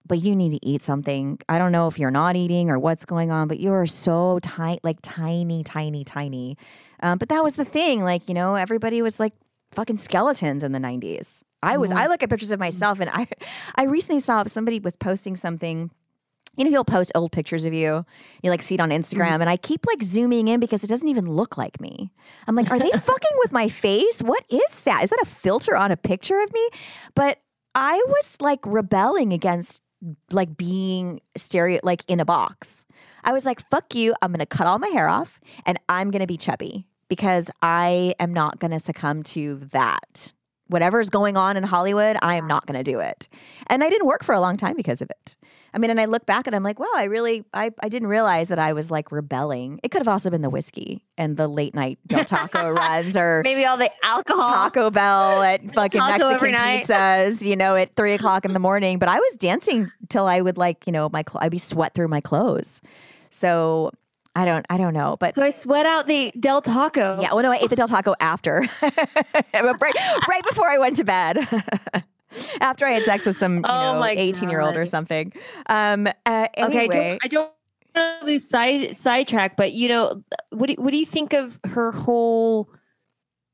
[0.06, 1.39] but you need to eat something.
[1.47, 4.39] I don't know if you're not eating or what's going on, but you are so
[4.39, 6.58] tight, like tiny, tiny, tiny.
[7.02, 8.04] Um, but that was the thing.
[8.04, 9.34] Like, you know, everybody was like
[9.71, 11.43] fucking skeletons in the 90s.
[11.62, 13.28] I was, I look at pictures of myself and I,
[13.75, 15.91] I recently saw somebody was posting something
[16.59, 18.05] you know, he'll post old pictures of you.
[18.43, 19.41] You like see it on Instagram, mm-hmm.
[19.41, 22.11] and I keep like zooming in because it doesn't even look like me.
[22.47, 24.19] I'm like, are they fucking with my face?
[24.21, 25.01] What is that?
[25.03, 26.69] Is that a filter on a picture of me?
[27.15, 27.39] But
[27.73, 29.81] I was like rebelling against
[30.31, 32.85] like being stereo like in a box.
[33.23, 34.13] I was like, fuck you.
[34.21, 38.33] I'm gonna cut all my hair off and I'm gonna be chubby because I am
[38.33, 40.33] not gonna succumb to that.
[40.67, 43.29] Whatever's going on in Hollywood, I am not gonna do it.
[43.67, 45.35] And I didn't work for a long time because of it.
[45.73, 48.08] I mean, and I look back and I'm like, wow, I really, I, I didn't
[48.08, 49.79] realize that I was like rebelling.
[49.84, 53.41] It could have also been the whiskey and the late night Del Taco runs or
[53.43, 54.51] Maybe all the alcohol.
[54.51, 58.99] Taco Bell at fucking Taco Mexican pizzas, you know, at three o'clock in the morning.
[58.99, 61.93] But I was dancing till I would like, you know, my cl- I'd be sweat
[61.93, 62.82] through my clothes.
[63.29, 63.91] So
[64.36, 67.19] I don't, I don't know, but So I sweat out the Del Taco.
[67.21, 67.34] yeah.
[67.34, 69.73] Well, no, I ate the Del Taco after, right,
[70.29, 71.38] right before I went to bed.
[72.61, 75.33] After I had sex with some, you Oh know, eighteen year old or something.
[75.67, 76.07] Um.
[76.25, 77.51] Uh, Okay, I don't, I don't
[78.23, 82.69] lose side sidetrack, but you know, what do, what do you think of her whole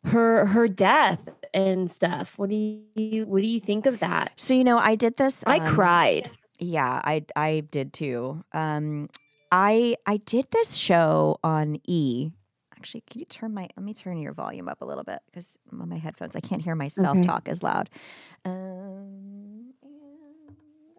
[0.05, 2.37] her her death and stuff?
[2.37, 4.33] What do you what do you think of that?
[4.35, 5.43] so you know, I did this.
[5.47, 6.29] I um, cried.
[6.59, 8.43] Yeah, I I did too.
[8.53, 9.09] Um,
[9.51, 12.31] I I did this show on E.
[12.85, 13.67] Actually, can you turn my?
[13.75, 16.61] Let me turn your volume up a little bit because on my headphones I can't
[16.61, 17.25] hear myself Okay.
[17.25, 17.89] talk as loud.
[18.45, 19.73] Um,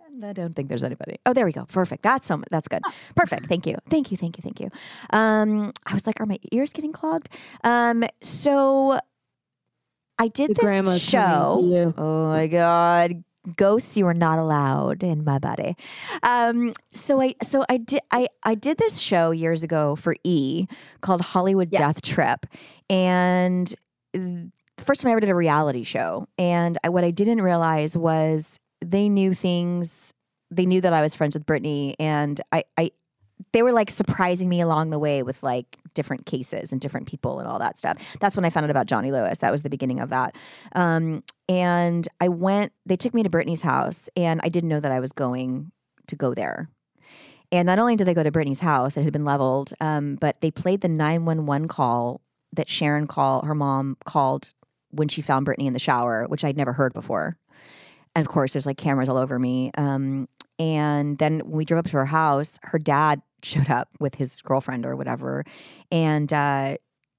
[0.04, 1.18] and I don't think there's anybody.
[1.24, 1.64] Oh, there we go.
[1.66, 2.02] Perfect.
[2.02, 2.42] That's so.
[2.50, 2.82] That's good.
[3.14, 3.46] Perfect.
[3.46, 3.76] Thank you.
[3.88, 4.16] Thank you.
[4.16, 4.42] Thank you.
[4.42, 4.68] Thank you.
[5.10, 7.28] Um, I was like, are my ears getting clogged?
[7.62, 8.98] Um, so
[10.18, 11.92] I did The this show.
[11.96, 13.22] Oh my god,
[13.56, 15.76] ghosts you are not allowed in my body.
[16.22, 20.66] Um, so I so I did I I did this show years ago for E
[21.00, 21.78] called Hollywood Yeah.
[21.78, 22.46] Death Trip,
[22.90, 23.74] and
[24.12, 27.96] the first time I ever did a reality show, and I, what I didn't realize
[27.96, 30.12] was they knew things.
[30.50, 32.90] They knew that I was friends with Brittany, and I I
[33.52, 37.40] they were like surprising me along the way with like different cases and different people
[37.40, 37.98] and all that stuff.
[38.20, 39.38] That's when I found out about Johnny Lewis.
[39.38, 40.36] That was the beginning of that.
[40.74, 44.92] Um, and I went, they took me to Brittany's house, and I didn't know that
[44.92, 45.72] I was going
[46.06, 46.70] to go there.
[47.50, 50.40] And not only did I go to Brittany's house, it had been leveled, um, but
[50.40, 52.20] they played the 911 call
[52.52, 54.52] that Sharon call her mom called
[54.90, 57.38] when she found Brittany in the shower, which I'd never heard before.
[58.14, 59.70] And of course, there's like cameras all over me.
[59.76, 64.16] Um, and then when we drove up to her house, her dad showed up with
[64.16, 65.44] his girlfriend or whatever.
[65.90, 66.76] And uh,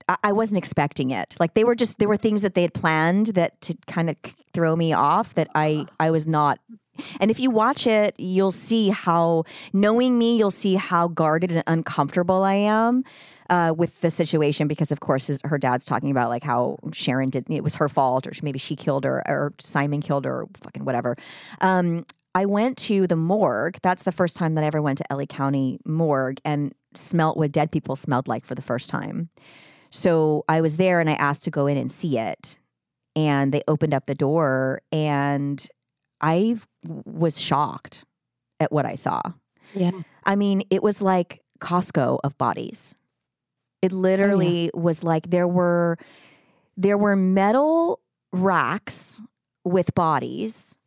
[0.09, 1.35] I-, I wasn't expecting it.
[1.39, 4.17] Like they were just, there were things that they had planned that to kind of
[4.53, 6.59] throw me off that I, I was not.
[7.19, 11.63] And if you watch it, you'll see how, knowing me, you'll see how guarded and
[11.67, 13.03] uncomfortable I am
[13.51, 17.29] uh, with the situation because, of course, his, her dad's talking about like how Sharon
[17.29, 20.47] did it was her fault or maybe she killed her or Simon killed her or
[20.63, 21.15] fucking whatever.
[21.61, 23.77] Um, I went to the morgue.
[23.81, 27.51] That's the first time that I ever went to LA County morgue and smelt what
[27.51, 29.29] dead people smelled like for the first time.
[29.89, 32.59] So I was there and I asked to go in and see it.
[33.15, 35.67] And they opened up the door and
[36.21, 38.05] I was shocked
[38.59, 39.21] at what I saw.
[39.73, 39.91] Yeah.
[40.23, 42.95] I mean, it was like Costco of bodies.
[43.81, 45.97] It literally oh, was like there were
[46.75, 47.99] there were metal
[48.31, 49.21] racks
[49.63, 50.77] with bodies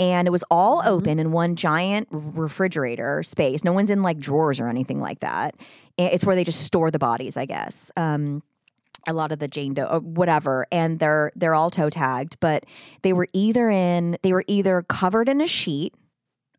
[0.00, 0.86] and it was all Mhm.
[0.86, 3.64] open in one giant refrigerator space.
[3.64, 5.54] No one's in like drawers or anything like that.
[5.96, 7.90] It's where they just store the bodies, I guess.
[7.96, 8.42] Um,
[9.06, 12.64] a lot of the Jane Doe, or whatever, and they're they're all toe tagged, but
[13.02, 15.94] they were either in they were either covered in a sheet,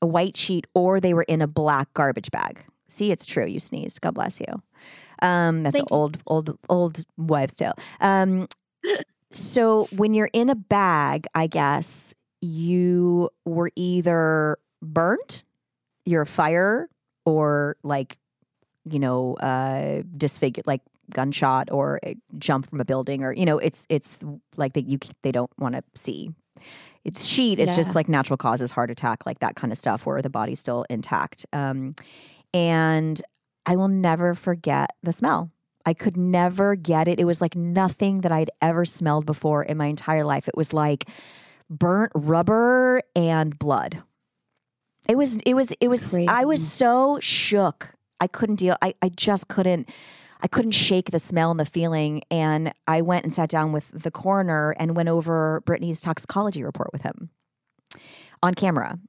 [0.02, 2.64] a white sheet, or they were in a black garbage bag.
[2.88, 3.46] See, it's true.
[3.46, 4.02] You sneezed.
[4.02, 4.62] God bless you.
[5.22, 7.74] Um, that's Thank an old old old wives' tale.
[8.02, 8.48] Um,
[9.32, 15.44] so when you're in a bag, I guess you were either burnt,
[16.06, 16.90] you're fire,
[17.26, 18.18] or like
[18.86, 23.58] you know, uh, disfigured, like gunshot or a jump from a building, or you know,
[23.58, 24.24] it's it's
[24.58, 26.32] like that you they don't want to see.
[27.06, 27.60] It's sheet.
[27.60, 30.60] It's just like natural causes, heart attack, like that kind of stuff, where the body's
[30.60, 31.46] still intact.
[31.54, 31.94] Um,
[32.54, 33.22] and
[33.66, 35.52] I will never forget the smell.
[35.86, 37.20] I could never get it.
[37.20, 40.48] It was like nothing that I'd ever smelled before in my entire life.
[40.48, 41.08] It was like
[41.70, 44.04] burnt rubber and blood.
[45.08, 47.94] It was it was it was I was so shook.
[48.20, 49.90] I couldn't deal I I just couldn't
[50.42, 53.90] I couldn't shake the smell and the feeling and I went and sat down with
[53.94, 57.30] the coroner and went over Brittany's toxicology report with him
[58.42, 59.00] on camera.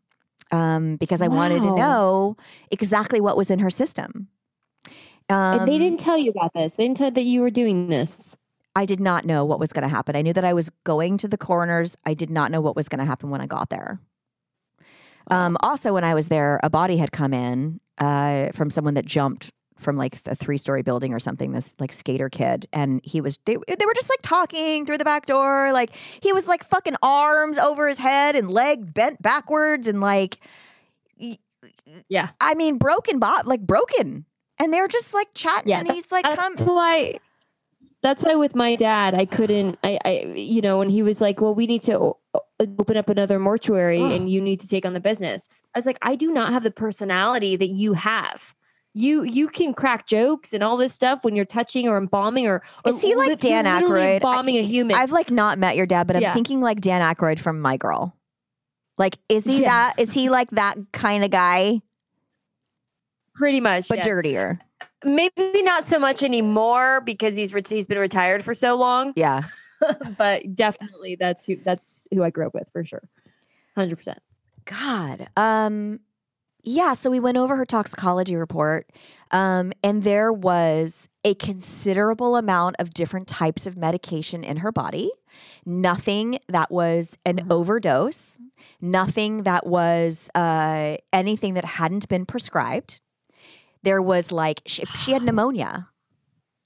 [0.53, 2.37] Um, because I wanted to know
[2.73, 4.27] exactly what was in her system.
[5.29, 6.75] Um, they didn't tell you about this.
[6.75, 8.37] They didn't tell that you were doing this.
[8.77, 10.15] I did not know what was going to happen.
[10.15, 11.97] I knew that I was going to the coroner's.
[12.07, 14.01] I did not know what was going to happen when I got there.
[15.31, 19.07] Um, also, when I was there, a body had come in uh, from someone that
[19.07, 21.53] jumped from like a three story building or something.
[21.53, 25.05] This like skater kid, and he was they, they were just like talking through the
[25.05, 25.73] back door.
[25.73, 30.39] Like he was like fucking arms over his head and leg bent backwards and like
[32.09, 32.31] Yeah.
[32.41, 34.27] I mean broken bot like broken.
[34.59, 37.19] And they're just like chatting, Yeah, and he's like, That's "Come, why.
[38.03, 39.79] That's why with my dad, I couldn't.
[39.85, 42.15] I, I, you know, when he was like, "Well, we need to
[42.59, 45.49] open up another mortuary and you need to take on the business.
[45.75, 48.55] I was like, I do not have the personality that you have.
[48.95, 52.63] You you can crack jokes and all this stuff when you're touching or embalming or,
[52.85, 54.17] or Is he like lit- Dan Aykroyd?
[54.17, 54.97] embalming a human.
[54.97, 56.35] I've like not met your dad, but I'm Yeah.
[56.35, 58.17] thinking like Dan Aykroyd from My Girl.
[58.99, 59.69] Like, is he Yeah.
[59.69, 59.95] that?
[59.99, 61.81] Is he like that kind of guy,
[63.35, 64.07] pretty much, but yes.
[64.07, 64.59] dirtier?
[65.05, 69.13] Maybe not so much anymore because he's ret- he's been retired for so long.
[69.17, 69.43] Yeah.
[70.19, 73.03] but definitely that's who that's who I grew up with for sure,
[73.75, 74.21] hundred percent.
[74.67, 75.29] God.
[75.37, 76.01] Um
[76.63, 78.91] yeah, so we went over her toxicology report.
[79.31, 85.11] Um, and there was a considerable amount of different types of medication in her body.
[85.65, 88.39] Nothing that was an overdose,
[88.81, 93.01] nothing that was uh, anything that hadn't been prescribed.
[93.83, 95.89] There was like, she, she had pneumonia.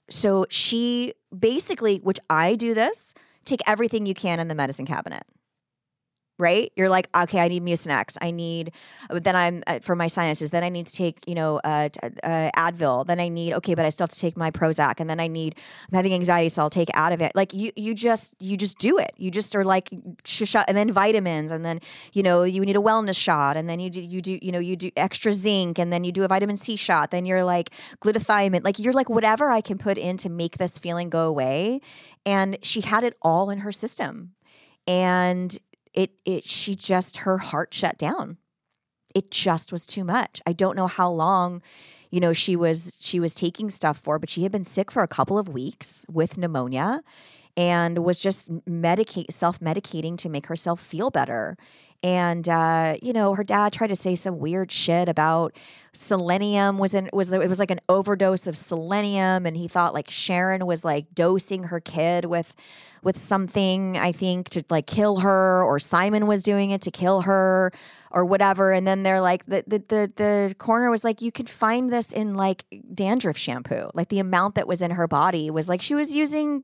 [0.09, 3.13] So she basically, which I do this,
[3.45, 5.23] take everything you can in the medicine cabinet
[6.37, 6.71] right?
[6.75, 8.17] You're like, okay, I need Mucinex.
[8.21, 8.71] I need,
[9.09, 10.49] but then I'm uh, for my sinuses.
[10.49, 11.89] Then I need to take, you know, uh,
[12.23, 13.05] uh, Advil.
[13.05, 14.99] Then I need, okay, but I still have to take my Prozac.
[14.99, 15.55] And then I need,
[15.91, 17.33] I'm having anxiety, so I'll take out of it.
[17.35, 19.13] Like you, you just, you just do it.
[19.17, 19.89] You just are like,
[20.23, 21.79] sh- and then vitamins, and then
[22.13, 24.59] you know, you need a wellness shot, and then you do, you do, you know,
[24.59, 27.11] you do extra zinc, and then you do a vitamin C shot.
[27.11, 30.77] Then you're like glutathione, like you're like whatever I can put in to make this
[30.77, 31.81] feeling go away.
[32.25, 34.33] And she had it all in her system,
[34.87, 35.57] and
[35.95, 38.37] it it she just her heart shut down.
[39.15, 40.41] It just was too much.
[40.45, 41.61] I don't know how long
[42.11, 45.01] you know she was she was taking stuff for but she had been sick for
[45.01, 47.01] a couple of weeks with pneumonia
[47.57, 51.55] and was just medicate self-medicating to make herself feel better.
[52.03, 55.55] And uh, you know her dad tried to say some weird shit about
[55.93, 59.45] selenium was in was it was like an overdose of selenium.
[59.45, 62.53] And he thought like sharon was like dosing her kid with
[63.05, 67.21] with something i think to like kill her or simon was doing it to kill
[67.21, 67.71] her
[68.15, 68.71] or whatever.
[68.71, 72.13] And then they're like the the the, the coroner was like you can find this
[72.13, 72.63] in like
[72.93, 73.91] dandruff shampoo.
[73.93, 76.63] Like the amount that was in her body was like she was using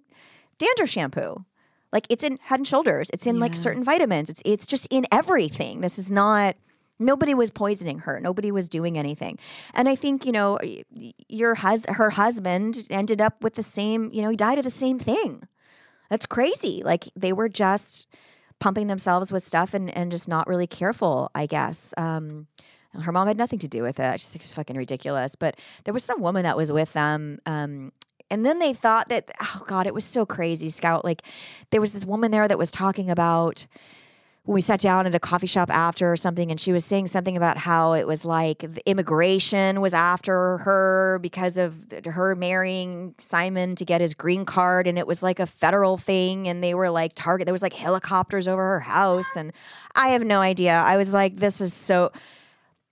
[0.58, 1.46] dandruff shampoo.
[1.92, 3.10] Like it's in head and shoulders.
[3.12, 4.30] It's in like certain vitamins.
[4.30, 5.82] It's it's just in everything.
[5.82, 6.56] This is not
[6.98, 8.22] nobody was poisoning her.
[8.22, 9.38] Nobody was doing anything.
[9.74, 10.58] And i think you know
[11.28, 14.70] your hus- her husband ended up with the same you know he died of the
[14.70, 15.50] same thing
[16.12, 18.08] that's crazy like they were just
[18.60, 22.46] pumping themselves with stuff and, and just not really careful i guess um,
[23.00, 24.06] her mom had nothing to do with it.
[24.06, 25.36] I just think it's fucking ridiculous.
[25.36, 27.40] But there was some woman that was with them.
[27.46, 27.92] Um,
[28.30, 31.04] and then they thought that, oh God, it was so crazy, Scout.
[31.04, 31.24] Like
[31.72, 33.68] there was this woman there that was talking about
[34.44, 37.08] when we sat down at a coffee shop after or something, and she was saying
[37.08, 43.76] something about how it was like immigration was after her because of her marrying Simon
[43.76, 46.90] to get his green card, and it was like a federal thing, and they were
[46.90, 47.46] like target.
[47.46, 49.54] There was like helicopters over her house, and
[49.96, 50.74] I have no idea.
[50.74, 52.12] I was like, this is so.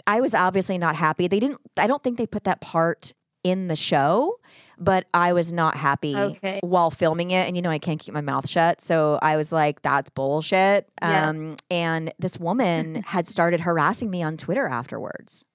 [0.05, 1.27] I was obviously not happy.
[1.27, 1.61] They didn't.
[1.77, 4.38] I don't think they put that part in the show,
[4.79, 6.59] but I was not happy Okay.
[6.63, 7.47] while filming it.
[7.47, 10.89] And you know, I can't keep my mouth shut, so I was like, "That's bullshit."
[11.01, 11.29] Yeah.
[11.29, 15.45] Um, and this woman had started harassing me on Twitter afterwards.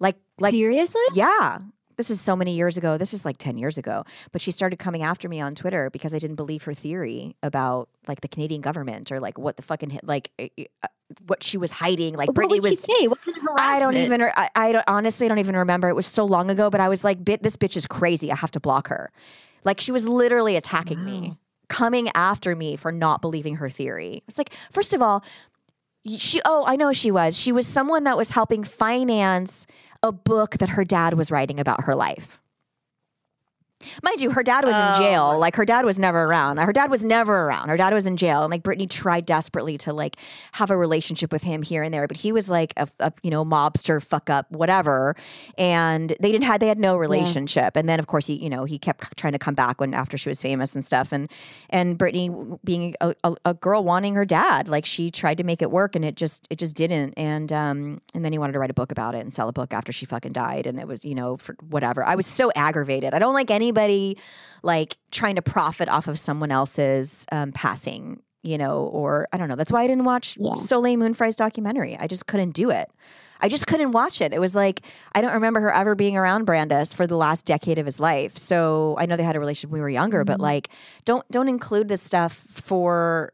[0.00, 1.00] Like, like, Seriously?
[1.14, 1.58] yeah.
[1.96, 2.98] This is so many years ago.
[2.98, 4.04] This is like 10 years ago.
[4.32, 7.88] But she started coming after me on Twitter because I didn't believe her theory about
[8.08, 10.48] like the Canadian government or like what the fucking, like, uh,
[10.82, 10.88] uh,
[11.26, 12.14] what she was hiding.
[12.14, 12.80] Like, What Brittany was.
[12.80, 13.06] say?
[13.06, 13.60] What kind of harassment?
[13.60, 14.22] I don't even.
[14.22, 15.88] I, I don't, honestly I don't even remember.
[15.88, 18.32] It was so long ago, but I was like, "Bit this bitch is crazy.
[18.32, 19.12] I have to block her."
[19.64, 21.36] Like she was literally attacking me,
[21.68, 24.22] coming after me for not believing her theory.
[24.26, 25.22] It's like, first of all,
[26.16, 26.40] she.
[26.44, 27.38] Oh, I know she was.
[27.38, 29.66] She was someone that was helping finance
[30.04, 32.38] a book that her dad was writing about her life.
[34.02, 35.38] Mind you, her dad was in jail.
[35.38, 36.58] Like her dad was never around.
[36.58, 37.68] Her dad was never around.
[37.68, 40.16] Her dad was in jail, and like Brittany tried desperately to like
[40.52, 43.30] have a relationship with him here and there, but he was like a, a you
[43.30, 45.16] know mobster, fuck up, whatever.
[45.58, 47.76] And they didn't had they had no relationship.
[47.76, 50.16] And then of course he you know he kept trying to come back when after
[50.16, 51.12] she was famous and stuff.
[51.12, 51.30] And
[51.70, 52.30] and Brittany
[52.64, 55.94] being a, a, a girl wanting her dad, like she tried to make it work,
[55.96, 57.14] and it just it just didn't.
[57.16, 59.52] And um and then he wanted to write a book about it and sell a
[59.52, 62.04] book after she fucking died, and it was you know for whatever.
[62.04, 63.14] I was so aggravated.
[63.14, 64.18] I don't like anybody
[64.62, 69.48] like trying to profit off of someone else's um, passing, you know, or I don't
[69.48, 69.56] know.
[69.56, 71.96] That's why I didn't watch Soleil Moon Frye's documentary.
[71.98, 72.90] I just couldn't do it.
[73.40, 74.32] I just couldn't watch it.
[74.32, 74.80] It was like
[75.14, 78.38] I don't remember her ever being around Brandis for the last decade of his life.
[78.38, 80.68] So I know they had a relationship when we were younger, but like
[81.04, 83.32] don't don't include this stuff for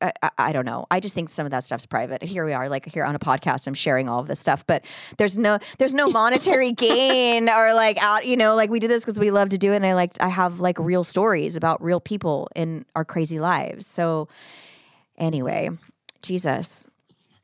[0.00, 0.86] I, I- I don't know.
[0.90, 2.22] I just think some of that stuff's private.
[2.22, 3.66] Here we are, like here on a podcast.
[3.66, 4.84] I'm sharing all of this stuff, but
[5.18, 8.26] there's no there's no monetary gain or like out.
[8.26, 10.12] You know, like we do this because we love to do it, and I like
[10.20, 13.86] I have like real stories about real people in our crazy lives.
[13.86, 14.28] So
[15.16, 15.70] Anyway,
[16.22, 16.86] Jesus.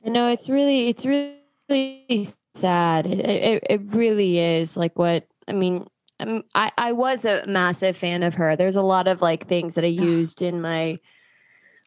[0.05, 3.07] I know it's really, it's really sad.
[3.07, 4.77] It, it, it really is.
[4.77, 5.87] Like what I mean,
[6.21, 8.57] um, I I was a massive fan of her.
[8.57, 10.99] There's a lot of like things that I used in my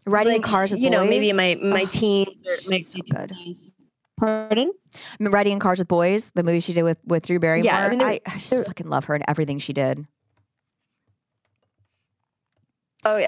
[0.05, 2.99] Riding in like, cars with you know, maybe my my Ugh, teens or my so
[3.09, 3.31] good.
[3.31, 3.71] 20s.
[4.19, 4.71] Pardon?
[4.95, 7.65] I mean, Riding in Cars with Boys, the movie she did with, with Drew Barrymore.
[7.65, 10.05] Yeah, I mean, I, I just fucking love her and everything she did.
[13.03, 13.27] Oh yeah.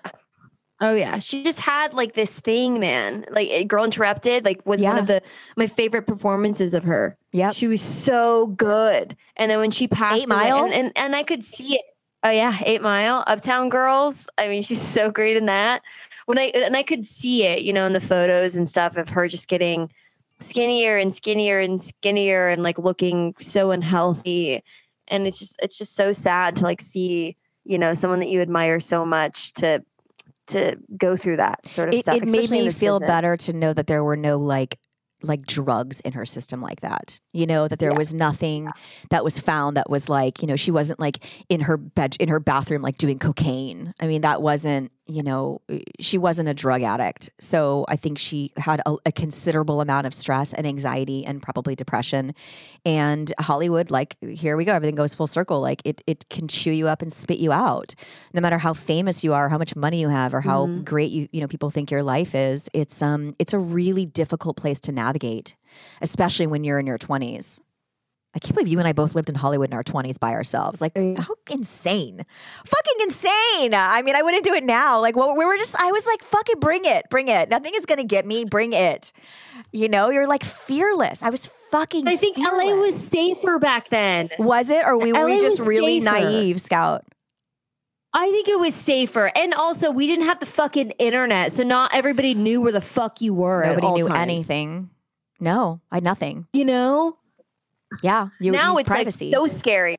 [0.80, 1.20] Oh yeah.
[1.20, 3.26] She just had like this thing, man.
[3.32, 5.22] Like eh, Girl Interrupted, like was one of the
[5.56, 7.18] my favorite performances of her.
[7.32, 9.16] Yeah, She was so good.
[9.38, 10.66] And then when she passed Eight Mile?
[10.66, 11.82] and, and and I could see it.
[12.24, 14.30] Oh yeah, Eight Mile, Uptown Girls.
[14.38, 15.82] I mean, she's so great in that.
[16.26, 19.10] When I and I could see it, you know, in the photos and stuff of
[19.10, 19.92] her just getting
[20.40, 24.64] skinnier and skinnier and skinnier and like looking so unhealthy.
[25.08, 28.42] And it's just it's just so sad to like see, you know, someone that you
[28.42, 29.84] admire so much to
[30.48, 32.16] to go through that sort of It, stuff.
[32.16, 34.78] it made me feel better to know that there were no like
[35.22, 37.18] like drugs in her system like that.
[37.32, 37.98] You know, that there Yeah.
[37.98, 38.70] was nothing
[39.10, 42.28] that was found that was like, you know, she wasn't like in her bed in
[42.28, 43.94] her bathroom like doing cocaine.
[44.02, 45.62] I mean, that wasn't, you know,
[46.00, 47.30] she wasn't a drug addict.
[47.40, 51.76] So I think she had a, a considerable amount of stress and anxiety and probably
[51.76, 52.34] depression.
[52.86, 55.60] And Hollywood, like, here we go, everything goes full circle.
[55.60, 57.96] Like it it can chew you up and spit you out.
[58.34, 60.84] No matter how famous you are, how much money you have, or how Mm-hmm.
[60.84, 64.56] great you you know people think your life is, it's um it's a really difficult
[64.56, 65.56] place to navigate,
[66.02, 67.60] especially when you're in your twenties.
[68.36, 70.82] I can't believe you and I both lived in Hollywood in our 20s by ourselves.
[70.82, 72.26] Like, how insane.
[72.66, 73.76] Fucking insane.
[73.76, 75.00] I mean, I wouldn't do it now.
[75.00, 77.50] Like, well, we were just, I was like, fucking bring it, bring it.
[77.50, 78.44] Nothing is going to get me.
[78.44, 79.12] Bring it.
[79.72, 81.22] You know, you're like fearless.
[81.22, 84.30] I was fucking I think LA was safer back then.
[84.40, 84.84] Was it?
[84.84, 86.20] Or we, were we just really safer.
[86.20, 87.06] naive, Scout?
[88.16, 89.32] I think it was safer.
[89.36, 91.52] And also we didn't have the fucking internet.
[91.52, 93.64] So not everybody knew where the fuck you were.
[93.64, 94.20] at Nobody knew times.
[94.20, 94.90] anything.
[95.40, 96.48] No, I had nothing.
[96.54, 97.18] You know?
[98.02, 98.30] Yeah.
[98.40, 99.26] You now it's privacy.
[99.32, 99.96] like so scary.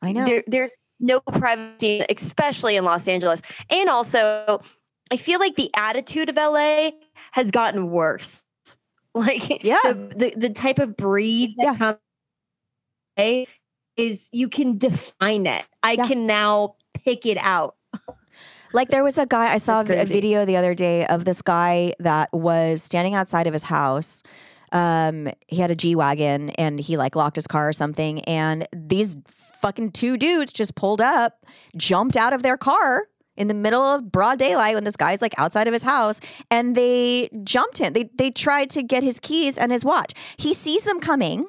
[0.00, 0.24] I know.
[0.24, 3.42] There, there's no privacy, especially in Los Angeles.
[3.70, 4.62] And also,
[5.10, 6.90] I feel like the attitude of LA
[7.32, 8.44] has gotten worse.
[9.14, 9.76] Like Yeah.
[9.84, 11.74] the, the, the type of breed that Yeah.
[11.76, 11.98] comes
[13.18, 13.44] LA
[13.98, 15.66] is you can define it.
[15.82, 16.06] I Yeah.
[16.08, 17.76] can now pick it out.
[18.74, 21.92] Like there was a guy I saw a video the other day of this guy
[21.98, 24.22] that was standing outside of his house.
[24.72, 28.66] Um, he had a G wagon and he like locked his car or something, and
[28.72, 31.44] these fucking two dudes just pulled up,
[31.76, 33.06] jumped out of their car
[33.36, 36.20] in the middle of broad daylight when this guy's like outside of his house,
[36.50, 37.92] and they jumped him.
[37.92, 40.12] They they tried to get his keys and his watch.
[40.36, 41.46] He sees them coming.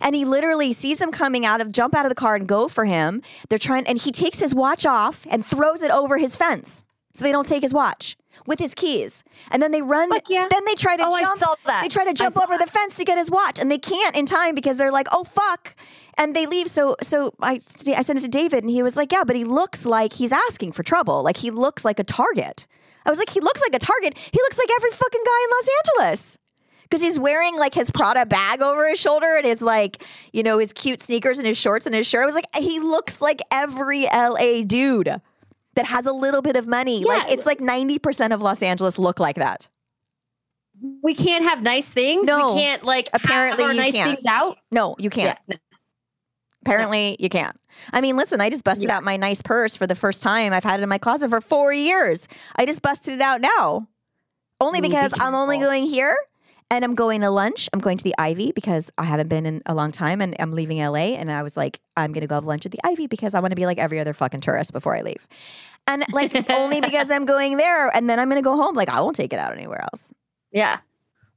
[0.00, 2.68] And he literally sees them coming out of jump out of the car and go
[2.68, 3.20] for him.
[3.50, 6.86] They're trying and he takes his watch off and throws it over his fence.
[7.12, 8.16] So they don't take his watch
[8.46, 9.24] with his keys.
[9.50, 10.46] And then they run Fuck yeah.
[10.50, 11.82] then they try to Oh, I jump saw that.
[11.82, 14.26] they try to jump over the fence to get his watch and they can't in
[14.26, 15.74] time because they're like, "Oh fuck."
[16.16, 16.68] And they leave.
[16.68, 19.44] So so I I sent it to David and he was like, "Yeah, but he
[19.44, 21.22] looks like he's asking for trouble.
[21.22, 22.66] Like he looks like a target."
[23.06, 24.16] I was like, "He looks like a target.
[24.16, 25.68] He looks like every fucking guy in Los
[26.08, 26.38] Angeles."
[26.84, 30.58] because he's wearing like his Prada bag over his shoulder and his like, you know,
[30.58, 32.22] his cute sneakers and his shorts and his shirt.
[32.22, 35.20] I was like, he looks like every LA dude
[35.74, 37.04] that has a little bit of money.
[37.04, 39.68] Like it's like 90% of Los Angeles look like that.
[41.02, 42.26] We can't have nice things.
[42.26, 42.54] No.
[42.54, 44.10] we can't like Apparently you nice can't.
[44.10, 44.58] things out.
[44.70, 45.38] No, you can't.
[45.48, 45.76] Yeah, no.
[46.62, 47.58] Apparently you can't.
[47.92, 48.96] I mean, listen, I just busted Yeah.
[48.96, 50.52] out my nice purse for the first time.
[50.52, 52.26] I've had it in my closet for four years.
[52.56, 53.88] I just busted it out now.
[54.60, 56.16] Only because I'm only going here
[56.74, 57.68] and I'm going to lunch.
[57.72, 60.52] I'm going to the Ivy because I haven't been in a long time and I'm
[60.52, 61.14] leaving LA.
[61.16, 63.40] And I was like, I'm going to go have lunch at the Ivy because I
[63.40, 65.26] want to be like every other fucking tourist before I leave.
[65.86, 68.74] And like only because I'm going there and then I'm going to go home.
[68.74, 70.12] Like I won't take it out anywhere else.
[70.52, 70.78] Yeah.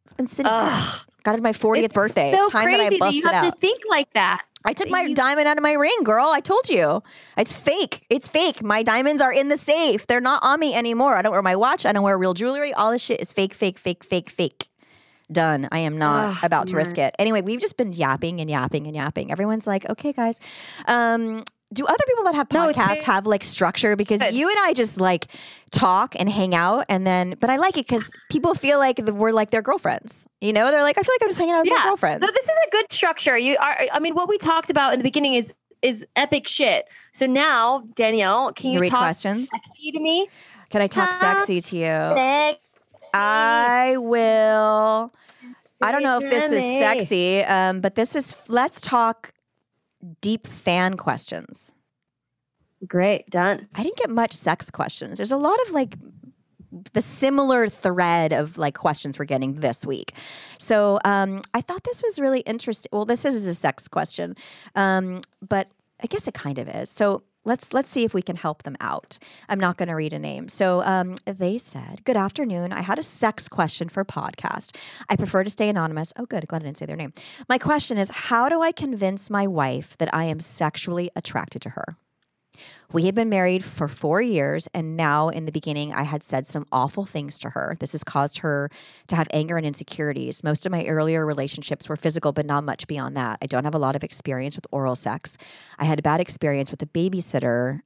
[0.03, 0.51] It's been sitting.
[0.53, 0.99] Ugh.
[1.23, 2.31] Got it my 40th It's birthday.
[2.31, 3.53] So it's time crazy that I bust you it have out.
[3.53, 4.43] to think like that.
[4.65, 6.27] I took my You- diamond out of my ring, girl.
[6.29, 7.03] I told you.
[7.37, 8.05] It's fake.
[8.09, 8.63] It's fake.
[8.63, 10.07] My diamonds are in the safe.
[10.07, 11.15] They're not on me anymore.
[11.15, 11.85] I don't wear my watch.
[11.85, 12.73] I don't wear real jewelry.
[12.73, 14.67] All this shit is fake, fake, fake, fake, fake.
[15.31, 15.67] Done.
[15.71, 17.13] I am not Ugh, about to risk it.
[17.19, 19.31] Anyway, we've just been yapping and yapping and yapping.
[19.31, 20.39] Everyone's like, okay, guys.
[20.87, 23.97] Um, do other people that have podcasts very have like structure?
[23.97, 24.33] Because good.
[24.33, 25.27] you and I just like
[25.71, 29.33] talk and hang out, and then, but I like it because people feel like we're
[29.33, 30.27] like their girlfriends.
[30.39, 32.21] You know, they're like, I feel like I'm just hanging out with my girlfriends.
[32.21, 33.37] No, this is a good structure.
[33.37, 33.77] You are.
[33.91, 36.87] I mean, what we talked about in the beginning is is epic shit.
[37.11, 39.49] So now, Danielle, can You you, talk questions?
[39.49, 40.29] sexy to me?
[40.69, 42.57] Can I talk sexy to you?
[43.13, 45.13] I will.
[45.83, 48.35] I don't know if this is sexy, um, but this is.
[48.47, 49.33] Let's talk
[50.21, 51.73] deep fan questions.
[52.87, 53.67] Great, done.
[53.73, 55.17] I didn't get much sex questions.
[55.17, 55.95] There's a lot of like
[56.93, 60.13] the similar thread of like questions we're getting this week.
[60.57, 62.89] So um, I thought this was really interesting.
[62.91, 64.35] Well, this is a sex question,
[64.75, 65.69] um, but
[66.01, 66.89] I guess it kind of is.
[66.89, 69.17] So let's let's see if we can help them out.
[69.49, 70.49] I'm not going to read a name.
[70.49, 72.71] So um, they said, "Good afternoon.
[72.73, 74.75] I had a sex question for podcast.
[75.09, 76.13] I prefer to stay anonymous.
[76.17, 76.47] Oh, good.
[76.47, 77.13] Glad I didn't say their name.
[77.49, 81.69] My question is, how do I convince my wife that I am sexually attracted to
[81.69, 81.97] her?"
[82.91, 86.47] We had been married for four years, and now in the beginning, I had said
[86.47, 87.75] some awful things to her.
[87.79, 88.69] This has caused her
[89.07, 90.43] to have anger and insecurities.
[90.43, 93.39] Most of my earlier relationships were physical, but not much beyond that.
[93.41, 95.37] I don't have a lot of experience with oral sex.
[95.77, 97.81] I had a bad experience with a babysitter.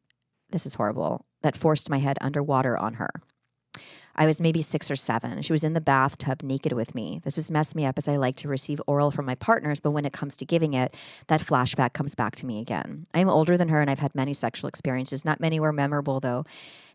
[0.52, 1.26] This is horrible.
[1.42, 3.10] That forced my head underwater on her.
[4.16, 5.41] I was maybe six or seven.
[5.41, 7.22] She was in the bathtub naked with me.
[7.24, 9.91] This has messed me up as I like to receive oral from my partners, but
[9.91, 10.95] when it comes to giving it,
[11.28, 13.05] that flashback comes back to me again.
[13.14, 15.26] I'm older than her and I've had many sexual experiences.
[15.26, 16.45] Not many were memorable though.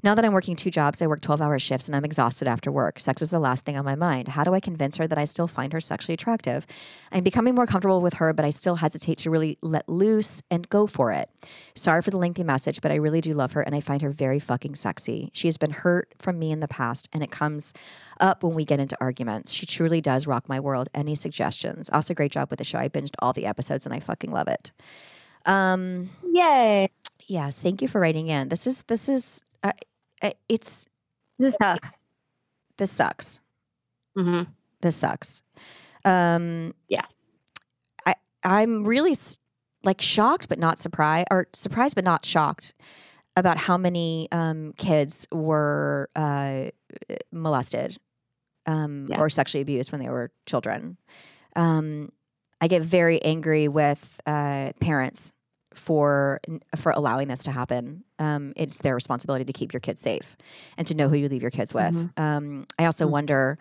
[0.06, 2.70] Now that I'm working two jobs, I work 12 hour shifts and I'm exhausted after
[2.70, 3.00] work.
[3.00, 4.28] Sex is the last thing on my mind.
[4.28, 6.64] How do I convince her that I still find her sexually attractive?
[7.10, 10.68] I'm becoming more comfortable with her, but I still hesitate to really let loose and
[10.68, 11.28] go for it.
[11.74, 14.10] Sorry for the lengthy message, but I really do love her and I find her
[14.10, 15.30] very fucking sexy.
[15.32, 17.72] She has been hurt from me in the past and it comes
[18.20, 19.52] up when we get into arguments.
[19.52, 20.88] She truly does rock my world.
[20.94, 21.90] Any suggestions?
[21.92, 22.78] Also, great job with the show.
[22.78, 24.70] I binged all the episodes and I fucking love it.
[25.46, 26.90] Um, Yay.
[27.26, 28.50] yes, thank you for writing in.
[28.50, 29.72] This is this is uh,
[30.48, 30.88] it's
[31.38, 31.78] This is tough.
[32.78, 33.40] this sucks.
[34.18, 34.50] Mm-hmm.
[34.80, 35.42] This sucks.
[36.04, 37.04] Um, Yeah.
[38.06, 39.16] I I'm really
[39.84, 42.74] like shocked, but not surprised, or surprised but not shocked
[43.36, 46.70] about how many um, kids were uh,
[47.32, 47.98] molested
[48.66, 49.20] um, Yeah.
[49.20, 50.96] or sexually abused when they were children.
[51.54, 52.10] Um,
[52.60, 55.32] I get very angry with uh, parents
[55.76, 56.40] for
[56.74, 58.04] for allowing this to happen.
[58.18, 60.36] Um, it's their responsibility to keep your kids safe
[60.76, 62.10] and to know who you leave your kids with.
[62.16, 63.58] Um, I also wonder,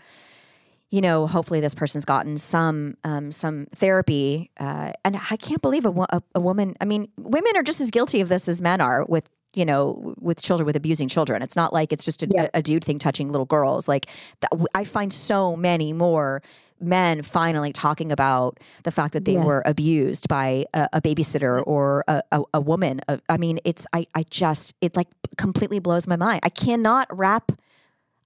[0.92, 4.52] you know, hopefully this person's gotten some um, some therapy.
[4.60, 6.76] Uh, and I can't believe a, wo- a, a woman.
[6.80, 10.14] I mean, women are just as guilty of this as men are with you know
[10.20, 11.42] with children with abusing children.
[11.42, 12.48] It's not like it's just a, Yeah.
[12.54, 13.88] a dude thing touching little girls.
[13.88, 14.06] Like
[14.42, 16.42] th- I find so many more
[16.80, 22.04] men finally talking about the fact that they were abused by a, a babysitter or
[22.08, 23.02] a, a, a woman.
[23.08, 25.08] Uh, I mean, it's I I just it like
[25.38, 26.42] completely blows my mind.
[26.44, 27.52] I cannot wrap.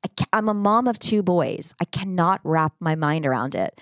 [0.03, 1.73] I I'm a mom of two boys.
[1.79, 3.79] I cannot wrap my mind around it.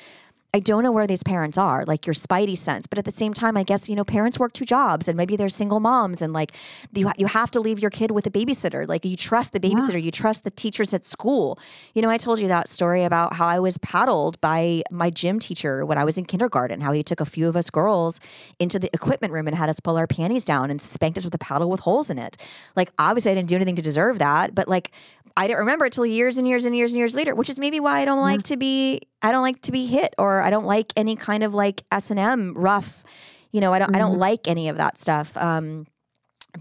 [0.54, 2.88] I don't know where these parents are, like your spidey sense.
[2.88, 5.36] But at the same time, I guess, you know, parents work two jobs and maybe
[5.36, 6.54] they're single moms and like
[6.94, 8.88] you, you have to leave your kid with a babysitter.
[8.88, 11.60] Like you trust the babysitter, you trust the teachers at school.
[11.94, 15.40] You know, I told you that story about how I was paddled by my gym
[15.40, 18.20] teacher when I was in kindergarten, how he took a few of us girls
[18.58, 21.36] into the equipment room and had us pull our panties down and spanked us with
[21.36, 22.38] a paddle with holes in it.
[22.76, 24.92] Like, obviously, I didn't do anything to deserve that, but like,
[25.38, 27.60] I didn't remember it till years and years and years and years later, which is
[27.60, 30.50] maybe why I don't like to be I don't like to be hit or I
[30.50, 33.04] don't like any kind of like S and M rough,
[33.52, 35.38] you know, I don't I don't like any of that stuff.
[35.38, 35.86] Um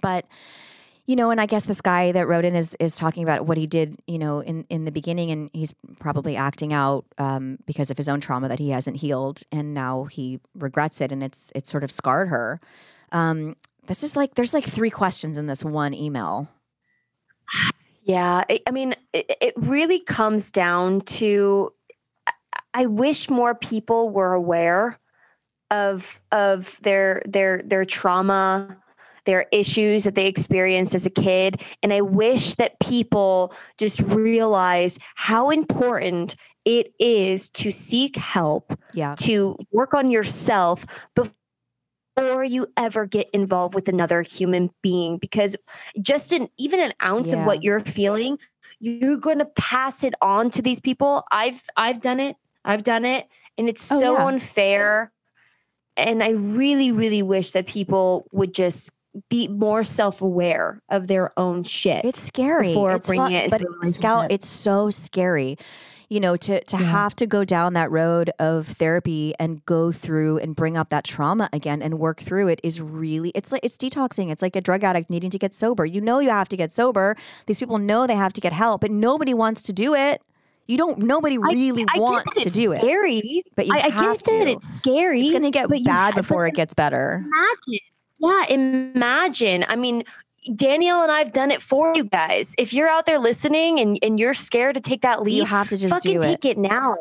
[0.01, 0.27] but
[1.07, 3.57] you know, and I guess this guy that wrote in is is talking about what
[3.57, 7.93] he did, you know, in in the beginning, and he's probably acting out um, because
[7.93, 11.53] of his own trauma that he hasn't healed, and now he regrets it, and it's
[11.55, 12.61] it's sort of scarred her.
[13.13, 13.55] Um,
[13.87, 16.49] this is like there's like three questions in this one email.
[18.07, 21.73] Yeah, I, I mean, it, it really comes down to.
[22.27, 22.33] I-
[22.75, 24.99] I wish more people were aware
[25.71, 28.77] of of their their their trauma,
[29.25, 34.99] their issues that they experienced as a kid, and I wish that people just realize
[35.17, 41.33] how important it is to seek help Yeah, to work on yourself before
[42.27, 45.57] you ever get involved with another human being because
[46.01, 47.41] just an even an ounce Yeah.
[47.41, 48.39] of what you're feeling
[48.79, 53.05] you're going to pass it on to these people i've i've done it i've done
[53.05, 53.27] it
[53.59, 54.27] and it's Oh, so yeah.
[54.27, 55.13] unfair
[55.97, 58.93] and i really really wish that people would just
[59.31, 62.69] be more self-aware of their own shit It's scary.
[62.69, 65.57] before it's bringing it but Scout, it's so scary.
[66.09, 66.85] You know, to to Yeah.
[66.85, 71.05] have to go down that road of therapy and go through and bring up that
[71.05, 74.31] trauma again and work through it is really it's like it's detoxing.
[74.31, 75.85] It's like a drug addict needing to get sober.
[75.85, 77.17] You know you have to get sober.
[77.47, 80.23] These people know they have to get help, but nobody wants to do it.
[80.69, 82.81] You don't nobody really I get wants to do it.
[82.81, 85.85] scary But you I, I have get that it's scary It's gonna get but you
[85.85, 87.25] bad before it gets better.
[87.25, 87.81] imagine.
[88.19, 89.65] Yeah, imagine.
[89.69, 90.05] I mean,
[90.55, 92.55] Danielle and I've done it for you guys.
[92.59, 95.69] If you're out there listening and, and you're scared to take that leap, You have
[95.71, 96.23] to just fucking it.
[96.23, 96.97] take it now.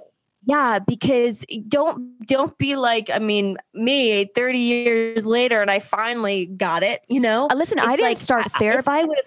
[0.47, 6.45] Yeah, because don't don't be like, I mean, me 30 years later and I finally
[6.45, 7.47] got it, you know?
[7.49, 8.79] Uh, listen, I didn't like, start I- therapy.
[8.79, 9.17] If I would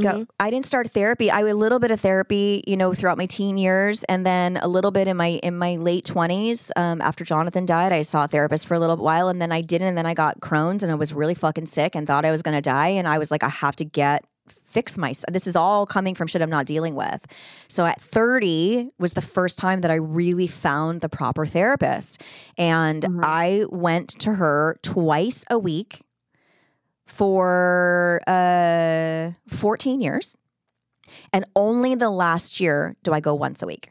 [0.00, 0.26] Go.
[0.40, 1.30] I didn't start therapy.
[1.30, 4.66] I a little bit of therapy, you know, throughout my teen years, and then a
[4.66, 6.72] little bit in my in my late twenties.
[6.74, 9.60] Um, after Jonathan died, I saw a therapist for a little while, and then I
[9.60, 9.88] didn't.
[9.88, 12.42] And then I got Crohn's, and I was really fucking sick, and thought I was
[12.42, 12.88] gonna die.
[12.88, 15.32] And I was like, I have to get fix myself.
[15.32, 17.24] This is all coming from shit I'm not dealing with.
[17.68, 22.20] So at 30 was the first time that I really found the proper therapist,
[22.58, 26.03] and I went to her twice a week
[27.14, 30.36] for uh 14 years.
[31.32, 33.90] And only the last year do I go once a week.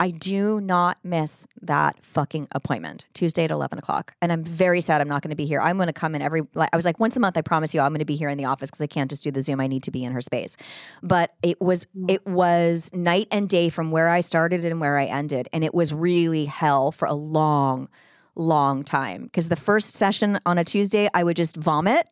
[0.00, 4.14] I do not miss that fucking appointment Tuesday at 11 o'clock.
[4.22, 5.60] And I'm very sad I'm not going to be here.
[5.60, 7.74] I'm going to come in every, like, I was like, once a month, I promise
[7.74, 9.42] you, I'm going to be here in the office because I can't just do the
[9.42, 9.60] Zoom.
[9.60, 10.56] I need to be in her space.
[11.02, 15.04] But it was, it was night and day from where I started and where I
[15.04, 15.48] ended.
[15.52, 17.90] And it was really hell for a long,
[18.34, 19.24] long time.
[19.24, 22.06] Because the first session on a Tuesday, I would just vomit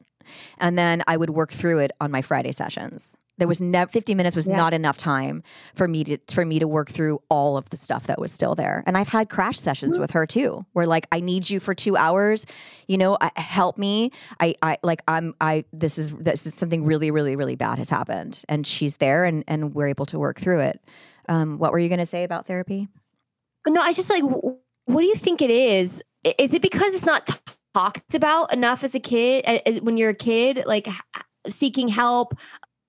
[0.58, 3.16] and then I would work through it on my Friday sessions.
[3.38, 6.66] There was never 50 minutes was not enough time for me to for me to
[6.66, 8.82] work through all of the stuff that was still there.
[8.84, 11.96] And I've had crash sessions with her too, where like I need you for two
[11.96, 12.46] hours,
[12.88, 14.10] you know, I, help me.
[14.40, 17.90] I I like I'm I this is this is something really really really bad has
[17.90, 20.80] happened, and she's there, and and we're able to work through it.
[21.28, 22.88] Um, what were you going to say about therapy?
[23.66, 24.56] No, I just like, wh-
[24.88, 26.02] what do you think it is?
[26.38, 27.38] Is it because it's not
[27.74, 29.44] talked about enough as a kid?
[29.44, 30.88] As, when you're a kid, like
[31.48, 32.34] seeking help,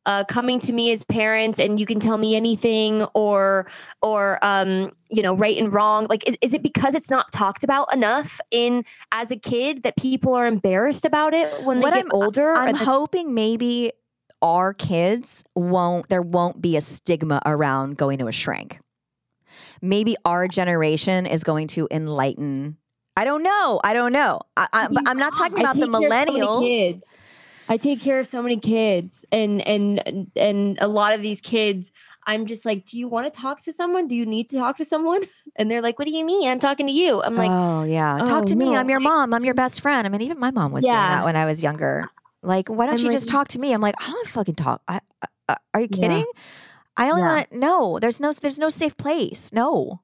[0.06, 3.70] uh, coming to me as parents, and you can tell me anything, or
[4.02, 6.08] or um, you know, right and wrong.
[6.10, 9.96] Like, is, is it because it's not talked about enough in as a kid that
[9.98, 12.54] people are embarrassed about it when they What get I'm- older?
[12.54, 13.92] I'm that- hoping maybe
[14.42, 18.80] our kids won't there won't be a stigma around going to a shrink.
[19.82, 22.78] Maybe our generation is going to enlighten.
[23.20, 23.82] I don't know.
[23.84, 24.40] I don't know.
[24.56, 26.66] I, I'm not talking about the of so millennials.
[26.68, 27.18] kids.
[27.68, 31.92] I take care of so many kids, and and and a lot of these kids.
[32.26, 34.08] I'm just like, do you want to talk to someone?
[34.08, 35.22] Do you need to talk to someone?
[35.58, 36.50] And they're like, what do you mean?
[36.50, 37.22] I'm talking to you.
[37.22, 38.66] I'm like, oh yeah, oh, talk to me.
[38.72, 39.34] no, I'm your mom.
[39.34, 40.08] I'm your best friend.
[40.08, 41.16] I mean, even my mom was doing Yeah.
[41.16, 42.08] that when I was younger.
[42.42, 43.74] Like, why don't I'm you like- just talk to me?
[43.74, 44.82] I'm like, I don't fucking talk.
[44.88, 45.02] I,
[45.50, 46.02] I, are you Yeah.
[46.02, 46.26] kidding?
[46.96, 47.28] I only Yeah.
[47.36, 47.58] want to.
[47.58, 48.32] No, there's no.
[48.32, 49.52] There's no safe place.
[49.52, 50.00] No,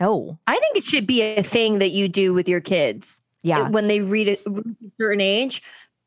[0.00, 0.38] no.
[0.46, 3.22] I think it should be a thing that you do with your kids.
[3.42, 4.62] Yeah, When they read a, a
[4.98, 5.62] certain age,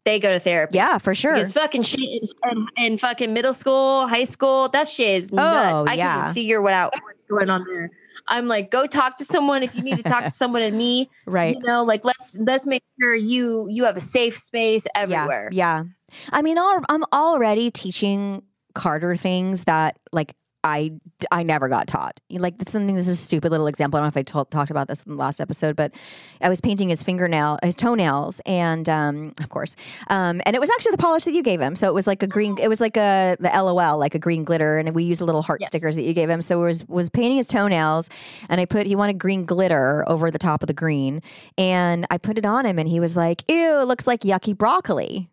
[0.06, 0.76] they go to therapy.
[0.76, 1.34] yeah, for sure.
[1.34, 5.36] Because fucking shit in, in, in fucking middle school, high school, that shit is oh,
[5.38, 5.84] nuts.
[5.84, 6.26] Oh, I yeah.
[6.26, 7.90] can figure what out what's going on there.
[8.28, 11.10] I'm like, go talk to someone if you need to talk to someone and me.
[11.26, 11.56] Right.
[11.56, 15.50] You know, like let's let's make sure you you have a safe space everywhere.
[15.52, 15.84] Yeah.
[15.84, 16.18] yeah.
[16.32, 18.44] I mean, al- I'm already teaching
[18.76, 20.92] Carter things that like I
[21.32, 22.20] I never got taught.
[22.30, 22.96] Like this is something.
[22.96, 23.98] This is a stupid little example.
[23.98, 25.94] I don't know if I told, talked about this in the last episode, but
[26.42, 29.76] I was painting his fingernail, his toenails, and um, of course,
[30.10, 31.76] um, and it was actually the polish that you gave him.
[31.76, 32.58] So it was like a green.
[32.58, 35.42] It was like a the LOL, like a green glitter, and we used the little
[35.42, 36.42] heart stickers that you gave him.
[36.42, 38.10] So it was was painting his toenails,
[38.50, 41.22] and I put he wanted green glitter over the top of the green,
[41.58, 44.58] and I put it on him, and he was like, "Ew, it looks like yucky
[44.58, 45.30] broccoli."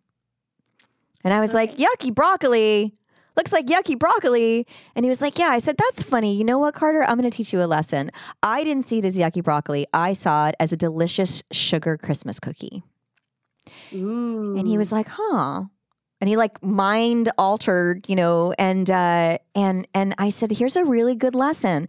[1.23, 2.95] And I was like, yucky broccoli.
[3.37, 4.67] Looks like yucky broccoli.
[4.95, 5.49] And he was like, Yeah.
[5.49, 6.35] I said, That's funny.
[6.37, 7.03] You know what, Carter?
[7.03, 8.11] I'm going to teach you a lesson.
[8.43, 9.87] I didn't see it as yucky broccoli.
[9.93, 12.83] I saw it as a delicious sugar Christmas cookie.
[13.93, 14.57] Ooh.
[14.59, 15.65] And he was like, Huh.
[16.21, 20.85] And he like mind altered, you know, and uh and and I said, here's a
[20.85, 21.89] really good lesson.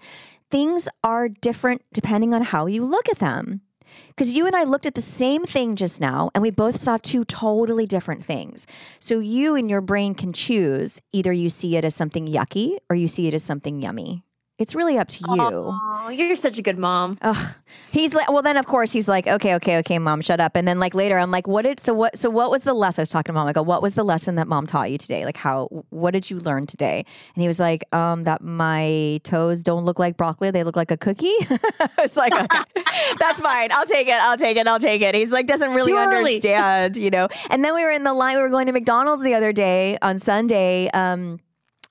[0.49, 3.61] Things are different depending on how you look at them.
[4.09, 6.97] Because you and I looked at the same thing just now, and we both saw
[6.97, 8.67] two totally different things.
[8.99, 12.95] So you and your brain can choose either you see it as something yucky or
[12.95, 14.23] you see it as something yummy.
[14.62, 15.38] It's really up to you.
[15.39, 17.18] Oh, you're such a good mom.
[17.24, 17.55] Ugh.
[17.91, 20.55] He's like, well, then of course he's like, okay, okay, okay, mom, shut up.
[20.55, 23.01] And then like later, I'm like, what did so what so what was the lesson
[23.01, 23.47] I was talking to mom?
[23.47, 25.26] I go, what was the lesson that mom taught you today?
[25.26, 27.03] Like how what did you learn today?
[27.34, 30.91] And he was like, um, that my toes don't look like broccoli, they look like
[30.91, 31.26] a cookie.
[31.97, 32.64] it's like, okay,
[33.20, 33.72] that's fine.
[33.72, 34.22] I'll take it.
[34.22, 34.68] I'll take it.
[34.68, 35.16] I'll take it.
[35.16, 37.30] He's like, doesn't really understand, you know.
[37.49, 38.36] And then we were in the line.
[38.36, 40.88] We were going to McDonald's the other day on Sunday.
[40.93, 41.39] Um,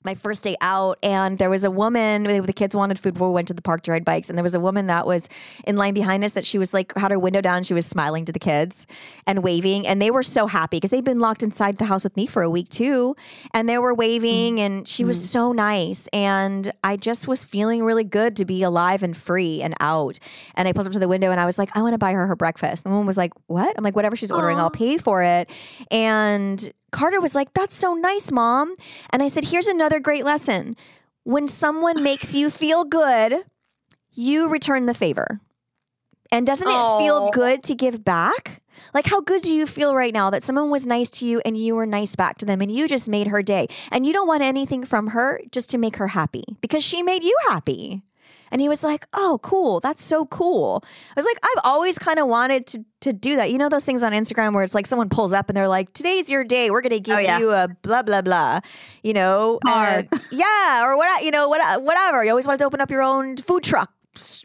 [0.02, 3.34] my first day out and there was a woman the kids wanted food before we
[3.34, 5.28] went to the park to ride bikes and there was a woman that was
[5.66, 8.24] in line behind us that she was like had her window down she was smiling
[8.24, 8.86] to the kids
[9.26, 12.16] and waving and they were so happy because they'd been locked inside the house with
[12.16, 13.14] me for a week too
[13.52, 14.60] and they were waving mm.
[14.60, 15.26] and she was mm.
[15.26, 19.74] so nice and i just was feeling really good to be alive and free and
[19.80, 20.18] out
[20.54, 22.12] and i pulled up to the window and i was like i want to buy
[22.12, 23.74] her her breakfast and the woman was like what?
[23.76, 25.50] I'm like whatever she's ordering i'll pay for it
[25.90, 28.74] and Carter was like, That's so nice, mom.
[29.10, 30.76] And I said, Here's another great lesson.
[31.24, 33.44] When someone makes you feel good,
[34.12, 35.40] you return the favor.
[36.32, 38.62] And doesn't it feel good to give back?
[38.94, 41.56] Like, how good do you feel right now that someone was nice to you and
[41.56, 43.66] you were nice back to them and you just made her day?
[43.90, 47.22] And you don't want anything from her just to make her happy because she made
[47.22, 48.02] you happy.
[48.50, 49.80] And he was like, "Oh, cool.
[49.80, 53.50] That's so cool." I was like, "I've always kind of wanted to to do that.
[53.50, 55.92] You know those things on Instagram where it's like someone pulls up and they're like,
[55.92, 56.70] "Today's your day.
[56.70, 57.38] We're going to oh, give Oh, yeah.
[57.38, 58.60] you a blah blah blah."
[59.02, 62.24] You know, yeah, or what you know, what whatever.
[62.24, 63.90] You always wanted to open up your own food truck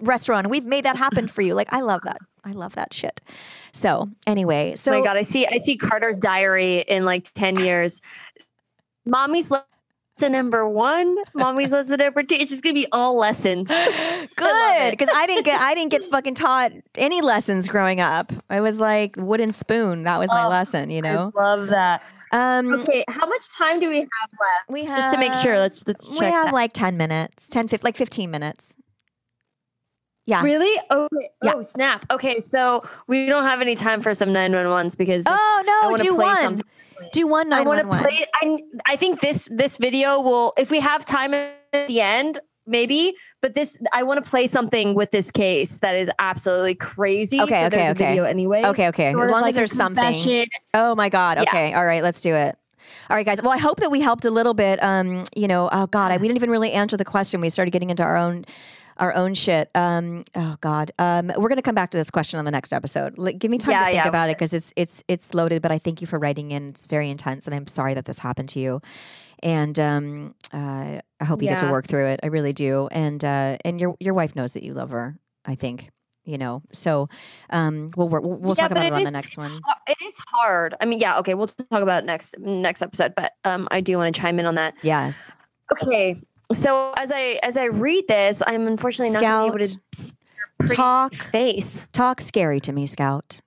[0.02, 0.50] restaurant.
[0.50, 1.54] We've made that happen for you.
[1.54, 2.18] Like I love that.
[2.44, 3.22] I love that shit.
[3.72, 7.58] So, anyway, so oh my god, I see I see Carter's diary in like 10
[7.58, 8.02] years.
[9.06, 9.52] Mommy's
[10.18, 12.36] lesson number one, mommy's lesson number two.
[12.36, 13.68] It's just gonna be all lessons.
[14.36, 18.32] good because I didn't get I didn't get fucking taught any lessons growing up.
[18.50, 20.04] I was like wooden spoon.
[20.04, 21.32] That was my Oh, lesson, you know.
[21.38, 22.02] I love that.
[22.32, 24.70] Um, Okay, how much time do we have left?
[24.70, 26.54] we have Just to make sure, let's let's check we have that.
[26.54, 28.76] like ten minutes, 10, 15, like fifteen minutes.
[30.28, 30.42] Yeah.
[30.42, 30.82] Really?
[30.90, 31.30] Okay.
[31.44, 31.54] Yeah.
[31.56, 32.04] Oh, snap.
[32.10, 35.92] Okay, so we don't have any time for some 911s because this- Oh I no!
[35.92, 36.42] wanna Do play one.
[36.42, 36.66] something.
[37.12, 38.26] Do one I want to play.
[38.36, 43.16] I I think this this video will, if we have time at the end, maybe.
[43.42, 47.40] But this, I want to play something with this case that is absolutely crazy.
[47.40, 48.10] Okay, so okay, okay.
[48.10, 48.64] video anyway.
[48.64, 49.12] Okay, okay.
[49.12, 50.48] Sort As long like as there's something.
[50.74, 51.38] Oh my God.
[51.38, 51.44] Yeah.
[51.44, 51.74] Okay.
[51.74, 52.02] All right.
[52.02, 52.58] Let's do it.
[53.10, 53.42] All right, guys.
[53.42, 54.82] Well, I hope that we helped a little bit.
[54.82, 57.42] Um, you know, oh God, I, we didn't even really answer the question.
[57.42, 58.46] We started getting into our own
[58.98, 59.70] our own shit.
[59.76, 60.92] Um, oh God.
[61.00, 63.18] Um, we're gonna come back to this question on the next episode.
[63.18, 64.08] Like, give me time Yeah, to think yeah.
[64.10, 65.62] about it because it's it's it's loaded.
[65.62, 66.70] But I thank you for writing in.
[66.70, 68.82] It's very intense, and I'm sorry that this happened to you.
[69.44, 72.20] And um, uh, I hope you get to work through it.
[72.24, 72.88] I really do.
[72.92, 75.18] And uh, and your your wife knows that you love her.
[75.46, 75.90] I think
[76.24, 76.64] you know.
[76.72, 77.10] So
[77.52, 79.52] um, we'll we'll, we'll Yeah, talk about it on the next one.
[79.88, 80.74] It is hard.
[80.82, 81.20] I mean, yeah.
[81.20, 83.14] Okay, we'll talk about next next episode.
[83.16, 84.74] But um, I do want to chime in on that.
[84.82, 85.34] Yes.
[85.72, 86.20] Okay.
[86.54, 90.76] So as I as I read this, I'm unfortunately not able to see your pretty
[90.76, 91.88] Talk face.
[91.92, 93.42] talk scary to me, Scout.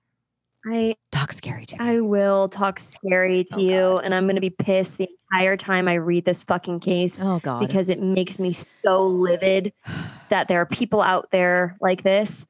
[0.65, 1.85] I Talk scary to me.
[1.85, 4.03] I will talk scary to Oh, you, God.
[4.03, 7.61] and I'm gonna be pissed the entire time I read this fucking case oh God.
[7.61, 9.71] because it makes me so livid
[10.29, 12.45] that there are people out there like this.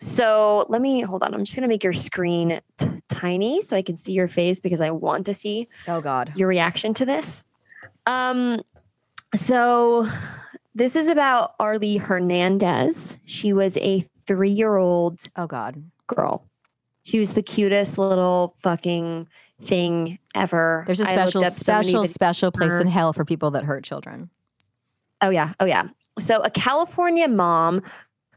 [0.00, 1.34] So let me hold on.
[1.34, 4.80] I'm just gonna make your screen t- tiny so I can see your face because
[4.80, 6.32] I want to see oh God.
[6.34, 7.44] your reaction to this.
[8.06, 8.62] Um,
[9.34, 10.08] so
[10.74, 13.18] this is about Arlie Hernandez.
[13.24, 15.82] She was a three-year-old Oh God.
[16.06, 16.44] girl.
[17.02, 19.26] She was the cutest little fucking
[19.60, 20.84] thing ever.
[20.86, 24.30] There's a looked special, so special, special place in hell for people that hurt children.
[25.20, 25.88] Oh yeah, oh yeah.
[26.18, 27.82] So a California mom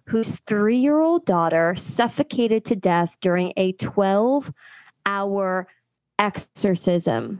[0.06, 5.68] whose three-year-old daughter suffocated to death during a 12-hour
[6.20, 7.40] exorcism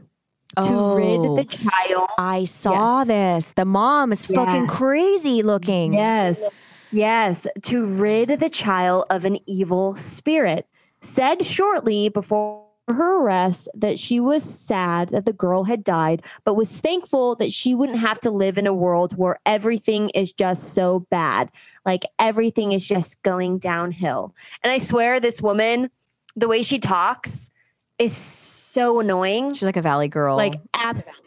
[0.56, 1.36] to rid Oh.
[1.36, 3.06] the child I saw Yes.
[3.08, 3.52] this.
[3.52, 5.94] The mom is fucking crazy looking.
[5.94, 6.48] Yes.
[6.92, 7.46] Yes.
[7.62, 10.66] To rid the child of an evil spirit.
[11.00, 16.54] Said shortly before her arrest that she was sad that the girl had died, but
[16.54, 20.74] was thankful that she wouldn't have to live in a world where everything is just
[20.74, 21.50] so bad.
[21.86, 24.34] Like everything is just going downhill.
[24.62, 25.90] And I swear, this woman,
[26.36, 27.50] the way she talks
[27.98, 30.36] is so annoying She's like a valley girl.
[30.36, 31.20] like abs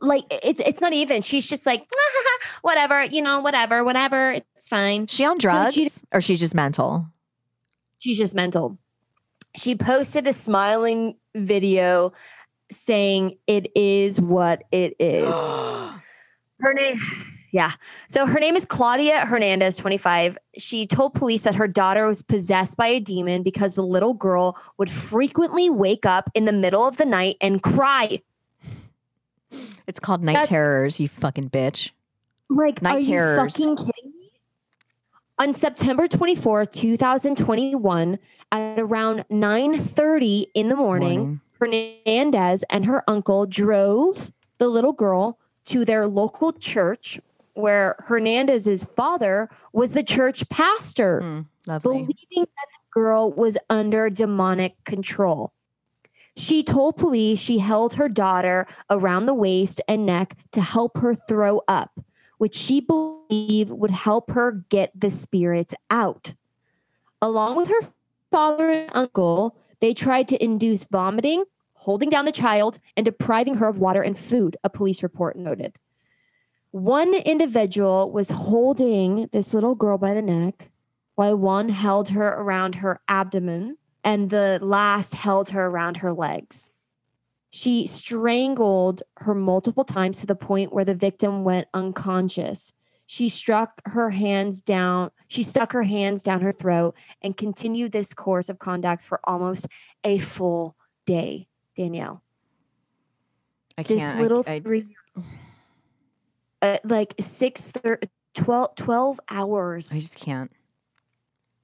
[0.00, 4.68] like it's it's not even she's just like ah, whatever you know whatever whatever it's
[4.68, 7.06] fine she on so drugs she- or she's just mental?
[7.98, 8.76] she's just mental
[9.56, 12.12] she posted a smiling video
[12.70, 15.34] saying it is what it is
[16.60, 17.00] her name
[17.54, 17.72] yeah
[18.08, 22.76] so her name is claudia hernandez 25 she told police that her daughter was possessed
[22.76, 26.96] by a demon because the little girl would frequently wake up in the middle of
[26.98, 28.20] the night and cry
[29.86, 30.98] It's called night That's- terrors.
[30.98, 31.90] You fucking bitch.
[32.48, 33.58] Like, Night are terrors.
[33.58, 34.30] you fucking kidding me?
[35.38, 38.18] On September 24th, 2021,
[38.50, 45.84] at around 9:30 in the morning, Hernandez and her uncle drove the little girl to
[45.84, 47.20] their local church
[47.54, 54.74] where Hernandez's father was the church pastor Mm, believing that the girl was under demonic
[54.84, 55.52] control.
[56.36, 61.14] She told police she held her daughter around the waist and neck to help her
[61.14, 62.00] throw up,
[62.38, 66.34] which she believed would help her get the spirits out.
[67.22, 67.88] Along with her
[68.32, 71.44] father and uncle, they tried to induce vomiting,
[71.74, 75.76] holding down the child, and depriving her of water and food, a police report noted.
[76.74, 80.72] One individual was holding this little girl by the neck
[81.14, 86.72] while one held her around her abdomen and the last held her around her legs.
[87.50, 92.74] She strangled her multiple times to the point where the victim went unconscious.
[93.06, 95.12] She struck her hands down.
[95.28, 99.68] She stuck her hands down her throat and continued this course of conduct for almost
[100.02, 100.74] a full
[101.06, 101.46] day.
[101.76, 102.20] Danielle,
[103.78, 104.18] I this can't.
[104.18, 104.86] I- little I, three,
[106.64, 108.00] uh, like six, thir-
[108.34, 109.92] 12, 12 hours.
[109.92, 110.50] I just can't.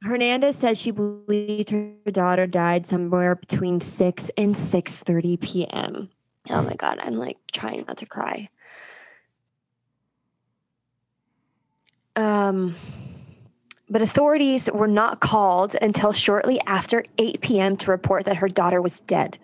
[0.03, 6.11] Hernandez says she believed her daughter died somewhere between 6 and 6:30 p.m.
[6.49, 8.49] Oh my god, I'm like trying not to cry.
[12.17, 12.75] Um
[13.91, 17.77] but authorities were not called until shortly after 8 p.m.
[17.79, 19.39] to report that her daughter was dead.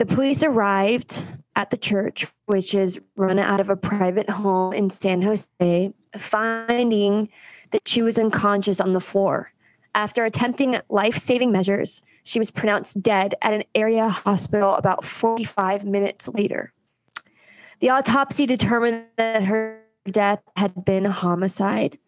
[0.00, 4.88] The police arrived at the church, which is run out of a private home in
[4.88, 7.28] San Jose, finding
[7.70, 9.52] that she was unconscious on the floor.
[9.94, 15.84] After attempting life saving measures, she was pronounced dead at an area hospital about 45
[15.84, 16.72] minutes later.
[17.80, 21.98] The autopsy determined that her death had been homicide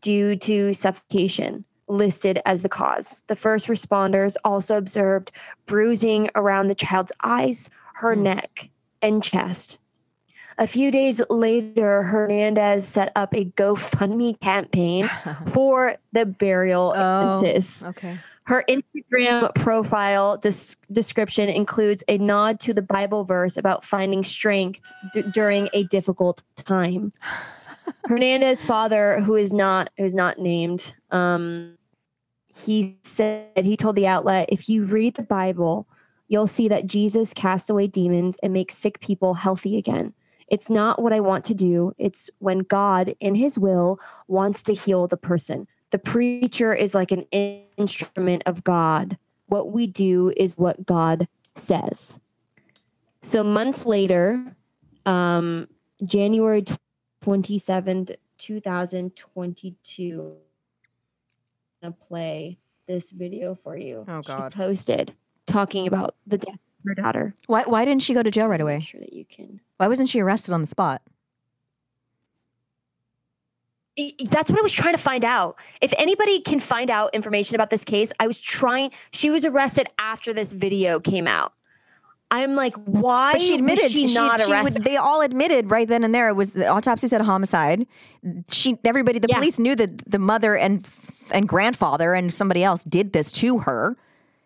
[0.00, 3.22] due to suffocation, listed as the cause.
[3.28, 5.30] The first responders also observed
[5.66, 8.70] bruising around the child's eyes, her neck,
[9.00, 9.78] and chest.
[10.58, 15.08] A few days later, Hernandez set up a GoFundMe campaign
[15.48, 17.30] for the burial Oh.
[17.40, 17.82] expenses.
[17.84, 18.18] Okay.
[18.44, 24.80] Her Instagram profile des- description includes a nod to the Bible verse about finding strength
[25.14, 27.12] d- during a difficult time.
[28.06, 31.76] Hernandez's father, who is not who is not named, um,
[32.54, 35.86] he said he told the outlet, "If you read the Bible,
[36.28, 40.14] you'll see that Jesus cast away demons and makes sick people healthy again.
[40.48, 41.92] It's not what I want to do.
[41.98, 43.98] It's when God, in His will,
[44.28, 45.66] wants to heal the person.
[45.90, 47.26] The preacher is like an
[47.76, 49.18] instrument of God.
[49.46, 52.18] What we do is what God says.
[53.20, 54.56] So months later,
[55.04, 55.68] um,
[56.02, 56.64] January
[57.22, 60.36] 27th, 2022,
[61.82, 64.04] I'm gonna play this video for you.
[64.06, 64.52] Oh, God.
[64.52, 65.14] She posted
[65.46, 67.34] talking about the death of her daughter.
[67.46, 67.64] Why?
[67.64, 68.80] Why didn't she go to jail right away?
[68.80, 69.60] sure that you can.
[69.78, 71.02] Why wasn't she arrested on the spot?
[74.30, 75.58] That's what I was trying to find out.
[75.82, 78.90] If anybody can find out information about this case, I was trying.
[79.12, 81.52] She was arrested after this video came out.
[82.34, 84.84] I'm like, why But she admitted was she, not she would- arrested?
[84.84, 86.28] they all admitted right then and there.
[86.30, 87.86] It was the autopsy said homicide.
[88.50, 89.36] She, everybody, the Yeah.
[89.36, 90.86] police knew that the mother and
[91.30, 93.96] and grandfather and somebody else did this to her.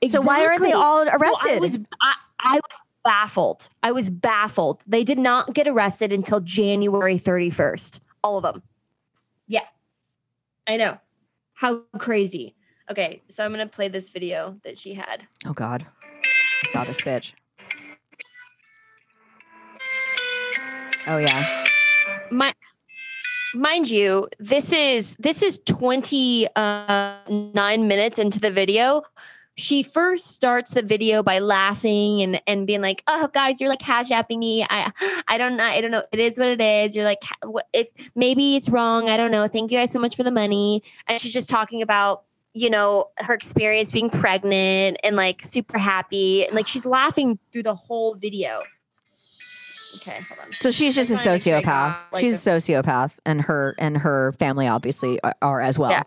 [0.06, 0.72] So why aren't they Exactly.
[0.72, 1.60] all Well, I arrested?
[1.60, 3.68] was I, I was baffled.
[3.84, 4.82] I was baffled.
[4.86, 8.00] They did not get arrested until January 31st.
[8.24, 8.62] All of them.
[9.46, 9.64] Yeah.
[10.66, 10.98] I know.
[11.54, 12.56] How crazy.
[12.90, 15.26] Okay, so I'm gonna play this video that she had.
[15.46, 15.86] oh God,
[16.64, 17.32] I saw this bitch.
[21.08, 21.64] Oh yeah,
[22.32, 22.52] My
[23.54, 29.02] mind you, this is this is 29 uh, minutes into the video.
[29.56, 33.78] She first starts the video by laughing and, and being like, "Oh, guys, you're like
[33.78, 34.66] cash apping me.
[34.68, 34.90] I
[35.28, 35.64] I don't know.
[35.64, 36.02] I don't know.
[36.10, 36.96] It is what it is.
[36.96, 37.22] You're like,
[37.72, 39.08] if maybe it's wrong.
[39.08, 39.46] I don't know.
[39.46, 43.10] Thank you guys so much for the money." And she's just talking about you know
[43.18, 48.14] her experience being pregnant and like super happy and like she's laughing through the whole
[48.14, 48.60] video.
[49.96, 50.52] Okay, hold on.
[50.60, 51.64] so she's just a I'm trying to make sure I sociopath.
[51.64, 55.90] got, like, she's a sociopath, and her and her family obviously are, are as well.
[55.90, 56.02] Yeah.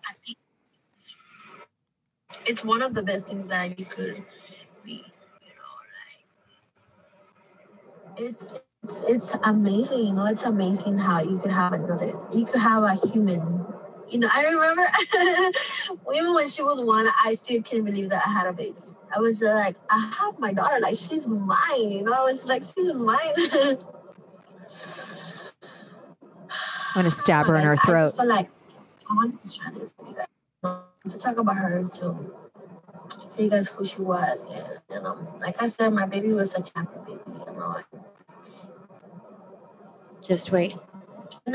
[2.46, 4.24] it's one of the best things that you could
[4.86, 5.04] be
[5.44, 5.76] you know
[8.18, 12.46] like it's it's, it's amazing you know it's amazing how you could have another you
[12.46, 13.66] could have a human
[14.12, 14.84] you know i remember
[16.16, 18.76] even when she was one i still can't believe that i had a baby
[19.16, 22.48] i was just like i have my daughter like she's mine you know i was
[22.48, 23.78] like she's mine
[26.96, 27.98] I'm gonna stab her in her I throat.
[28.06, 28.50] just feel like
[29.10, 30.28] I wanted to share this with you guys.
[31.08, 34.46] To talk about her, to tell you guys who she was.
[34.46, 37.76] And, you know, like I said, my baby was such a happy baby, you know.
[40.22, 40.76] Just wait.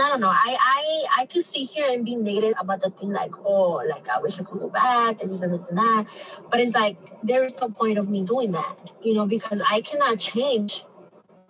[0.01, 0.31] I don't know.
[0.31, 4.09] I I I could sit here and be negative about the thing, like, oh, like
[4.09, 6.05] I wish I could go back and this and this and that.
[6.51, 9.81] But it's like there is no point of me doing that, you know, because I
[9.83, 10.85] cannot change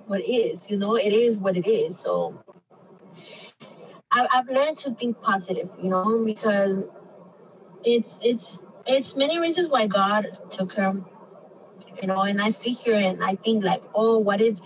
[0.07, 0.71] what is.
[0.71, 1.99] You know, it is what it is.
[1.99, 2.43] So
[4.13, 6.85] I've, I've learned to think positive, you know, because
[7.85, 10.95] it's it's it's many reasons why God took her,
[12.01, 12.23] you know.
[12.23, 14.59] And I sit here and I think like, oh, what if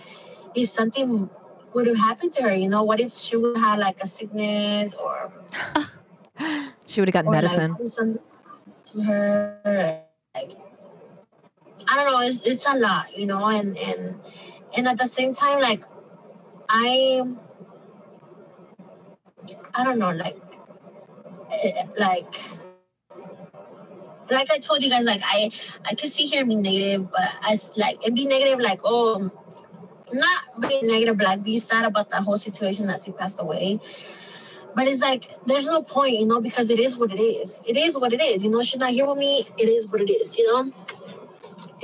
[0.55, 1.29] if something
[1.73, 2.55] would have happened to her?
[2.55, 5.31] You know, what if she would have like a sickness or
[6.85, 7.71] She would have gotten medicine.
[7.71, 8.19] like
[8.93, 10.03] to her?
[10.35, 10.51] Like,
[11.89, 12.19] I don't know.
[12.21, 14.19] It's it's a lot, you know, and and
[14.75, 15.83] and at the same time, like
[16.69, 17.23] I
[19.75, 20.35] I don't know, like,
[21.51, 22.41] eh, like,
[24.31, 25.49] like I told you guys, like I,
[25.85, 29.31] I can see here and be negative, but as like and be negative, like oh,
[30.13, 33.79] not being negative, but like be sad about that whole situation that she passed away.
[34.75, 37.61] But it's like there's no point, you know, because it is what it is.
[37.67, 38.61] It is what it is, you know.
[38.61, 39.47] She's not here with me.
[39.57, 40.71] It is what it is, you know.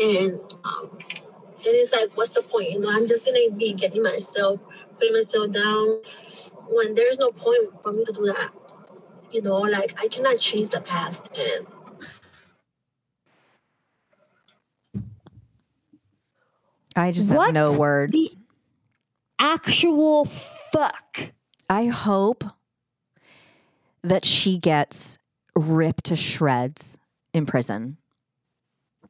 [0.02, 2.72] And um, and it's like, what's the point?
[2.72, 4.60] You know, I'm just gonna be getting myself,
[4.98, 6.02] putting myself down
[6.68, 8.52] when there's no point for me to do that.
[9.32, 11.68] You know, like I cannot change the past, and
[16.96, 18.12] I just have no words.
[18.12, 18.30] the
[19.40, 21.32] actual fuck?
[21.70, 22.44] I hope
[24.04, 25.18] that she gets
[25.56, 27.00] ripped to shreds
[27.34, 27.98] in prison.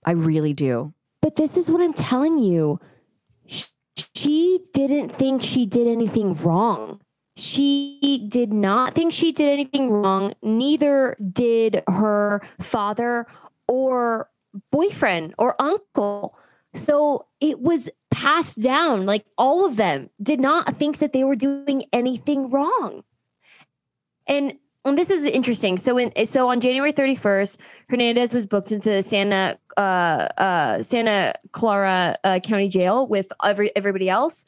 [0.05, 0.93] I really do.
[1.21, 2.79] But this is what I'm telling you.
[4.13, 7.01] She didn't think she did anything wrong.
[7.37, 10.33] She did not think she did anything wrong.
[10.41, 13.27] Neither did her father
[13.67, 14.29] or
[14.71, 16.37] boyfriend or uncle.
[16.73, 19.05] So it was passed down.
[19.05, 23.03] Like all of them did not think that they were doing anything wrong.
[24.27, 25.77] And and this is interesting.
[25.77, 27.57] So in so on January 31st,
[27.89, 33.75] Hernandez was booked into the Santa uh, uh, Santa Clara uh, County Jail with every
[33.75, 34.45] everybody else.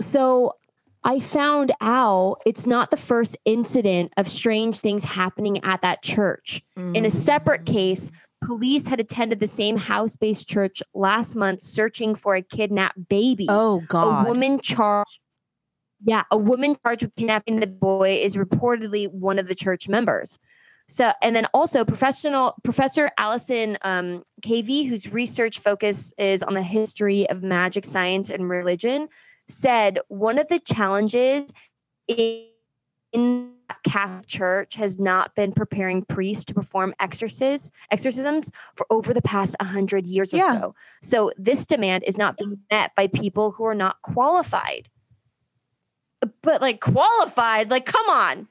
[0.00, 0.54] So
[1.02, 6.62] I found out it's not the first incident of strange things happening at that church.
[6.76, 8.12] In a separate case,
[8.42, 13.46] police had attended the same house-based church last month searching for a kidnapped baby.
[13.48, 14.26] Oh God.
[14.26, 15.20] A woman charged.
[16.02, 20.38] Yeah, a woman charged with kidnapping the boy is reportedly one of the church members.
[20.88, 26.62] So, and then also professional Professor Allison um, Kavey, whose research focus is on the
[26.62, 29.08] history of magic, science, and religion,
[29.48, 31.52] said one of the challenges
[32.08, 32.46] in,
[33.12, 33.52] in
[33.84, 39.56] Catholic Church has not been preparing priests to perform exorcisms exorcisms for over the past
[39.60, 40.60] hundred years or Yeah.
[40.60, 40.74] so.
[41.02, 44.88] So this demand is not being met by people who are not qualified.
[46.42, 48.48] But like qualified, like come on,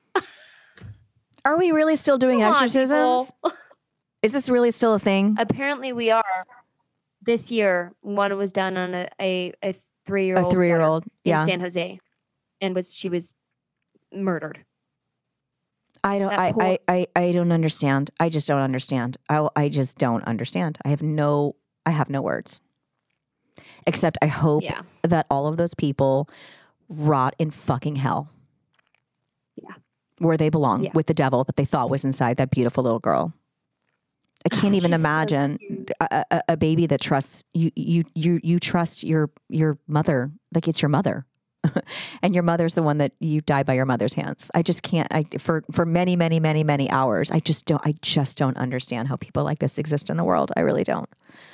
[1.45, 3.31] Are we really still doing Come exorcisms?
[3.43, 3.57] people.
[4.21, 5.37] Is this really still a thing?
[5.39, 6.23] Apparently, we are.
[7.21, 11.09] This year, one was done on a a, a three year old A three-year-old, in
[11.25, 11.45] yeah.
[11.45, 11.99] San Jose,
[12.59, 13.33] and was she was
[14.11, 14.65] murdered.
[16.03, 16.31] I don't.
[16.31, 18.09] I, I, I, I don't understand.
[18.19, 19.17] I just don't understand.
[19.29, 20.77] I, I just don't understand.
[20.85, 21.55] I have no.
[21.85, 22.61] I have no words.
[23.87, 24.81] Except I hope Yeah.
[25.03, 26.29] that all of those people
[26.87, 28.29] rot in fucking hell.
[29.55, 29.73] Yeah.
[30.19, 30.91] Where they belong Yeah.
[30.93, 33.33] with the devil that they thought was inside that beautiful little girl.
[34.45, 37.71] I can't even she's so imagine a, a, a baby that trusts you.
[37.75, 41.25] You you you trust your your mother like it's your mother,
[42.21, 44.49] and your mother's the one that you die by your mother's hands.
[44.53, 45.07] I just can't.
[45.11, 47.31] I for for many many many many hours.
[47.31, 47.81] I just don't.
[47.85, 50.51] I just don't understand how people like this exist in the world.
[50.55, 51.09] I really don't.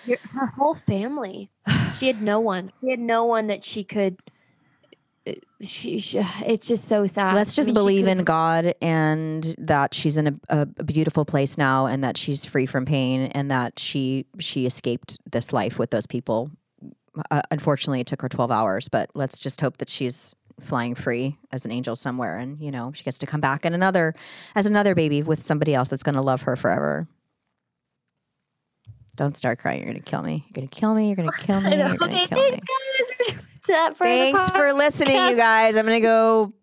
[0.05, 1.49] Your, her whole family.
[1.97, 2.71] She had no one.
[2.81, 4.19] She had no one that she could.
[5.27, 7.33] uh, She, she it's just so sad.
[7.35, 11.57] Let's I just mean, believe in God and that she's in a, a beautiful place
[11.57, 15.89] now, and that she's free from pain, and that she she escaped this life with
[15.89, 16.51] those people.
[17.31, 21.37] Uh, unfortunately, it took her twelve hours, but let's just hope that she's flying free
[21.51, 24.13] as an angel somewhere, and you know she gets to come back and another
[24.55, 27.07] as another baby with somebody else that's going to love her forever.
[29.15, 29.79] Don't start crying.
[29.79, 30.43] You're going to kill me.
[30.47, 31.07] You're going to kill me.
[31.07, 31.69] You're going to kill me.
[31.77, 32.49] You're going to Okay, kill me.
[32.51, 32.65] thanks,
[33.67, 33.97] guys.
[33.97, 35.77] for Thanks for listening, you guys.
[35.77, 36.53] I'm going to go.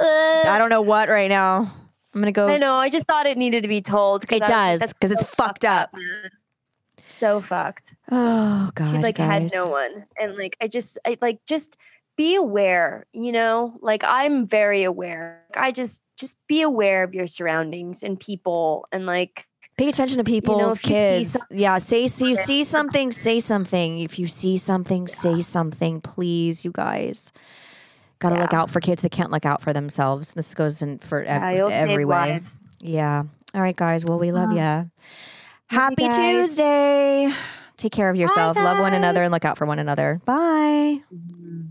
[0.00, 1.72] I don't know what right now.
[2.14, 2.46] I'm going to go.
[2.46, 2.74] I know.
[2.76, 5.10] I just thought it needed to be told It I was like, does, that's 'cause
[5.10, 5.90] it's fucked up.
[5.94, 6.30] man.
[7.04, 7.94] So fucked.
[8.10, 9.52] Oh God, she like guys.
[9.52, 11.76] had no one and like i just i like just
[12.16, 17.26] be aware you know like i'm very aware i just just be aware of your
[17.26, 19.46] surroundings and people and like
[19.76, 21.46] Pay attention to people's you see kids.
[21.50, 23.98] yeah, say see you see something, say something.
[23.98, 27.32] If you see something, say something, please, you guys.
[28.20, 30.32] Got to look out for kids that can't look out for themselves.
[30.34, 32.40] This goes in for ev- yeah, every way.
[32.82, 33.24] Yeah.
[33.52, 34.04] All right, guys.
[34.04, 34.58] Well, we love mm-hmm.
[34.58, 34.82] Oh.
[34.82, 34.90] you.
[35.68, 36.08] Happy.
[36.08, 37.32] Tuesday.
[37.76, 38.56] Take care of yourself.
[38.56, 40.20] Love one another and look out for one another.
[40.24, 41.00] Bye.
[41.10, 41.70] Bye.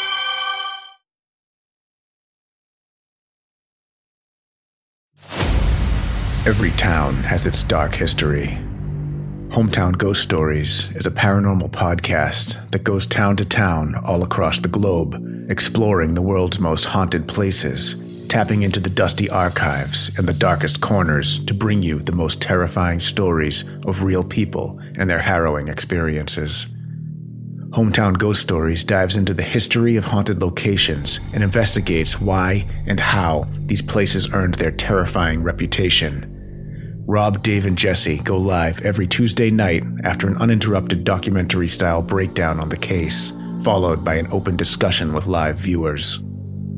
[6.43, 8.57] Every town has its dark history.
[9.49, 14.67] Hometown Ghost Stories is a paranormal podcast that goes town to town all across the
[14.67, 20.81] globe, exploring the world's most haunted places, tapping into the dusty archives and the darkest
[20.81, 26.65] corners to bring you the most terrifying stories of real people and their harrowing experiences.
[27.71, 33.47] Hometown Ghost Stories dives into the history of haunted locations and investigates why and how
[33.59, 36.27] these places earned their terrifying reputation.
[37.07, 42.59] Rob, Dave, and Jesse go live every Tuesday night after an uninterrupted documentary style breakdown
[42.59, 43.31] on the case,
[43.63, 46.21] followed by an open discussion with live viewers.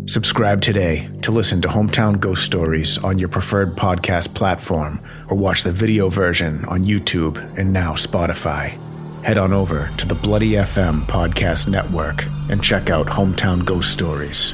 [0.06, 5.64] Subscribe today to listen to Hometown Ghost Stories on your preferred podcast platform or watch
[5.64, 8.78] the video version on YouTube and now Spotify.
[9.24, 14.54] Head on over to the Bloody FM podcast network and check out Hometown Ghost Stories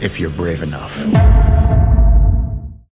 [0.00, 0.96] if you're brave enough.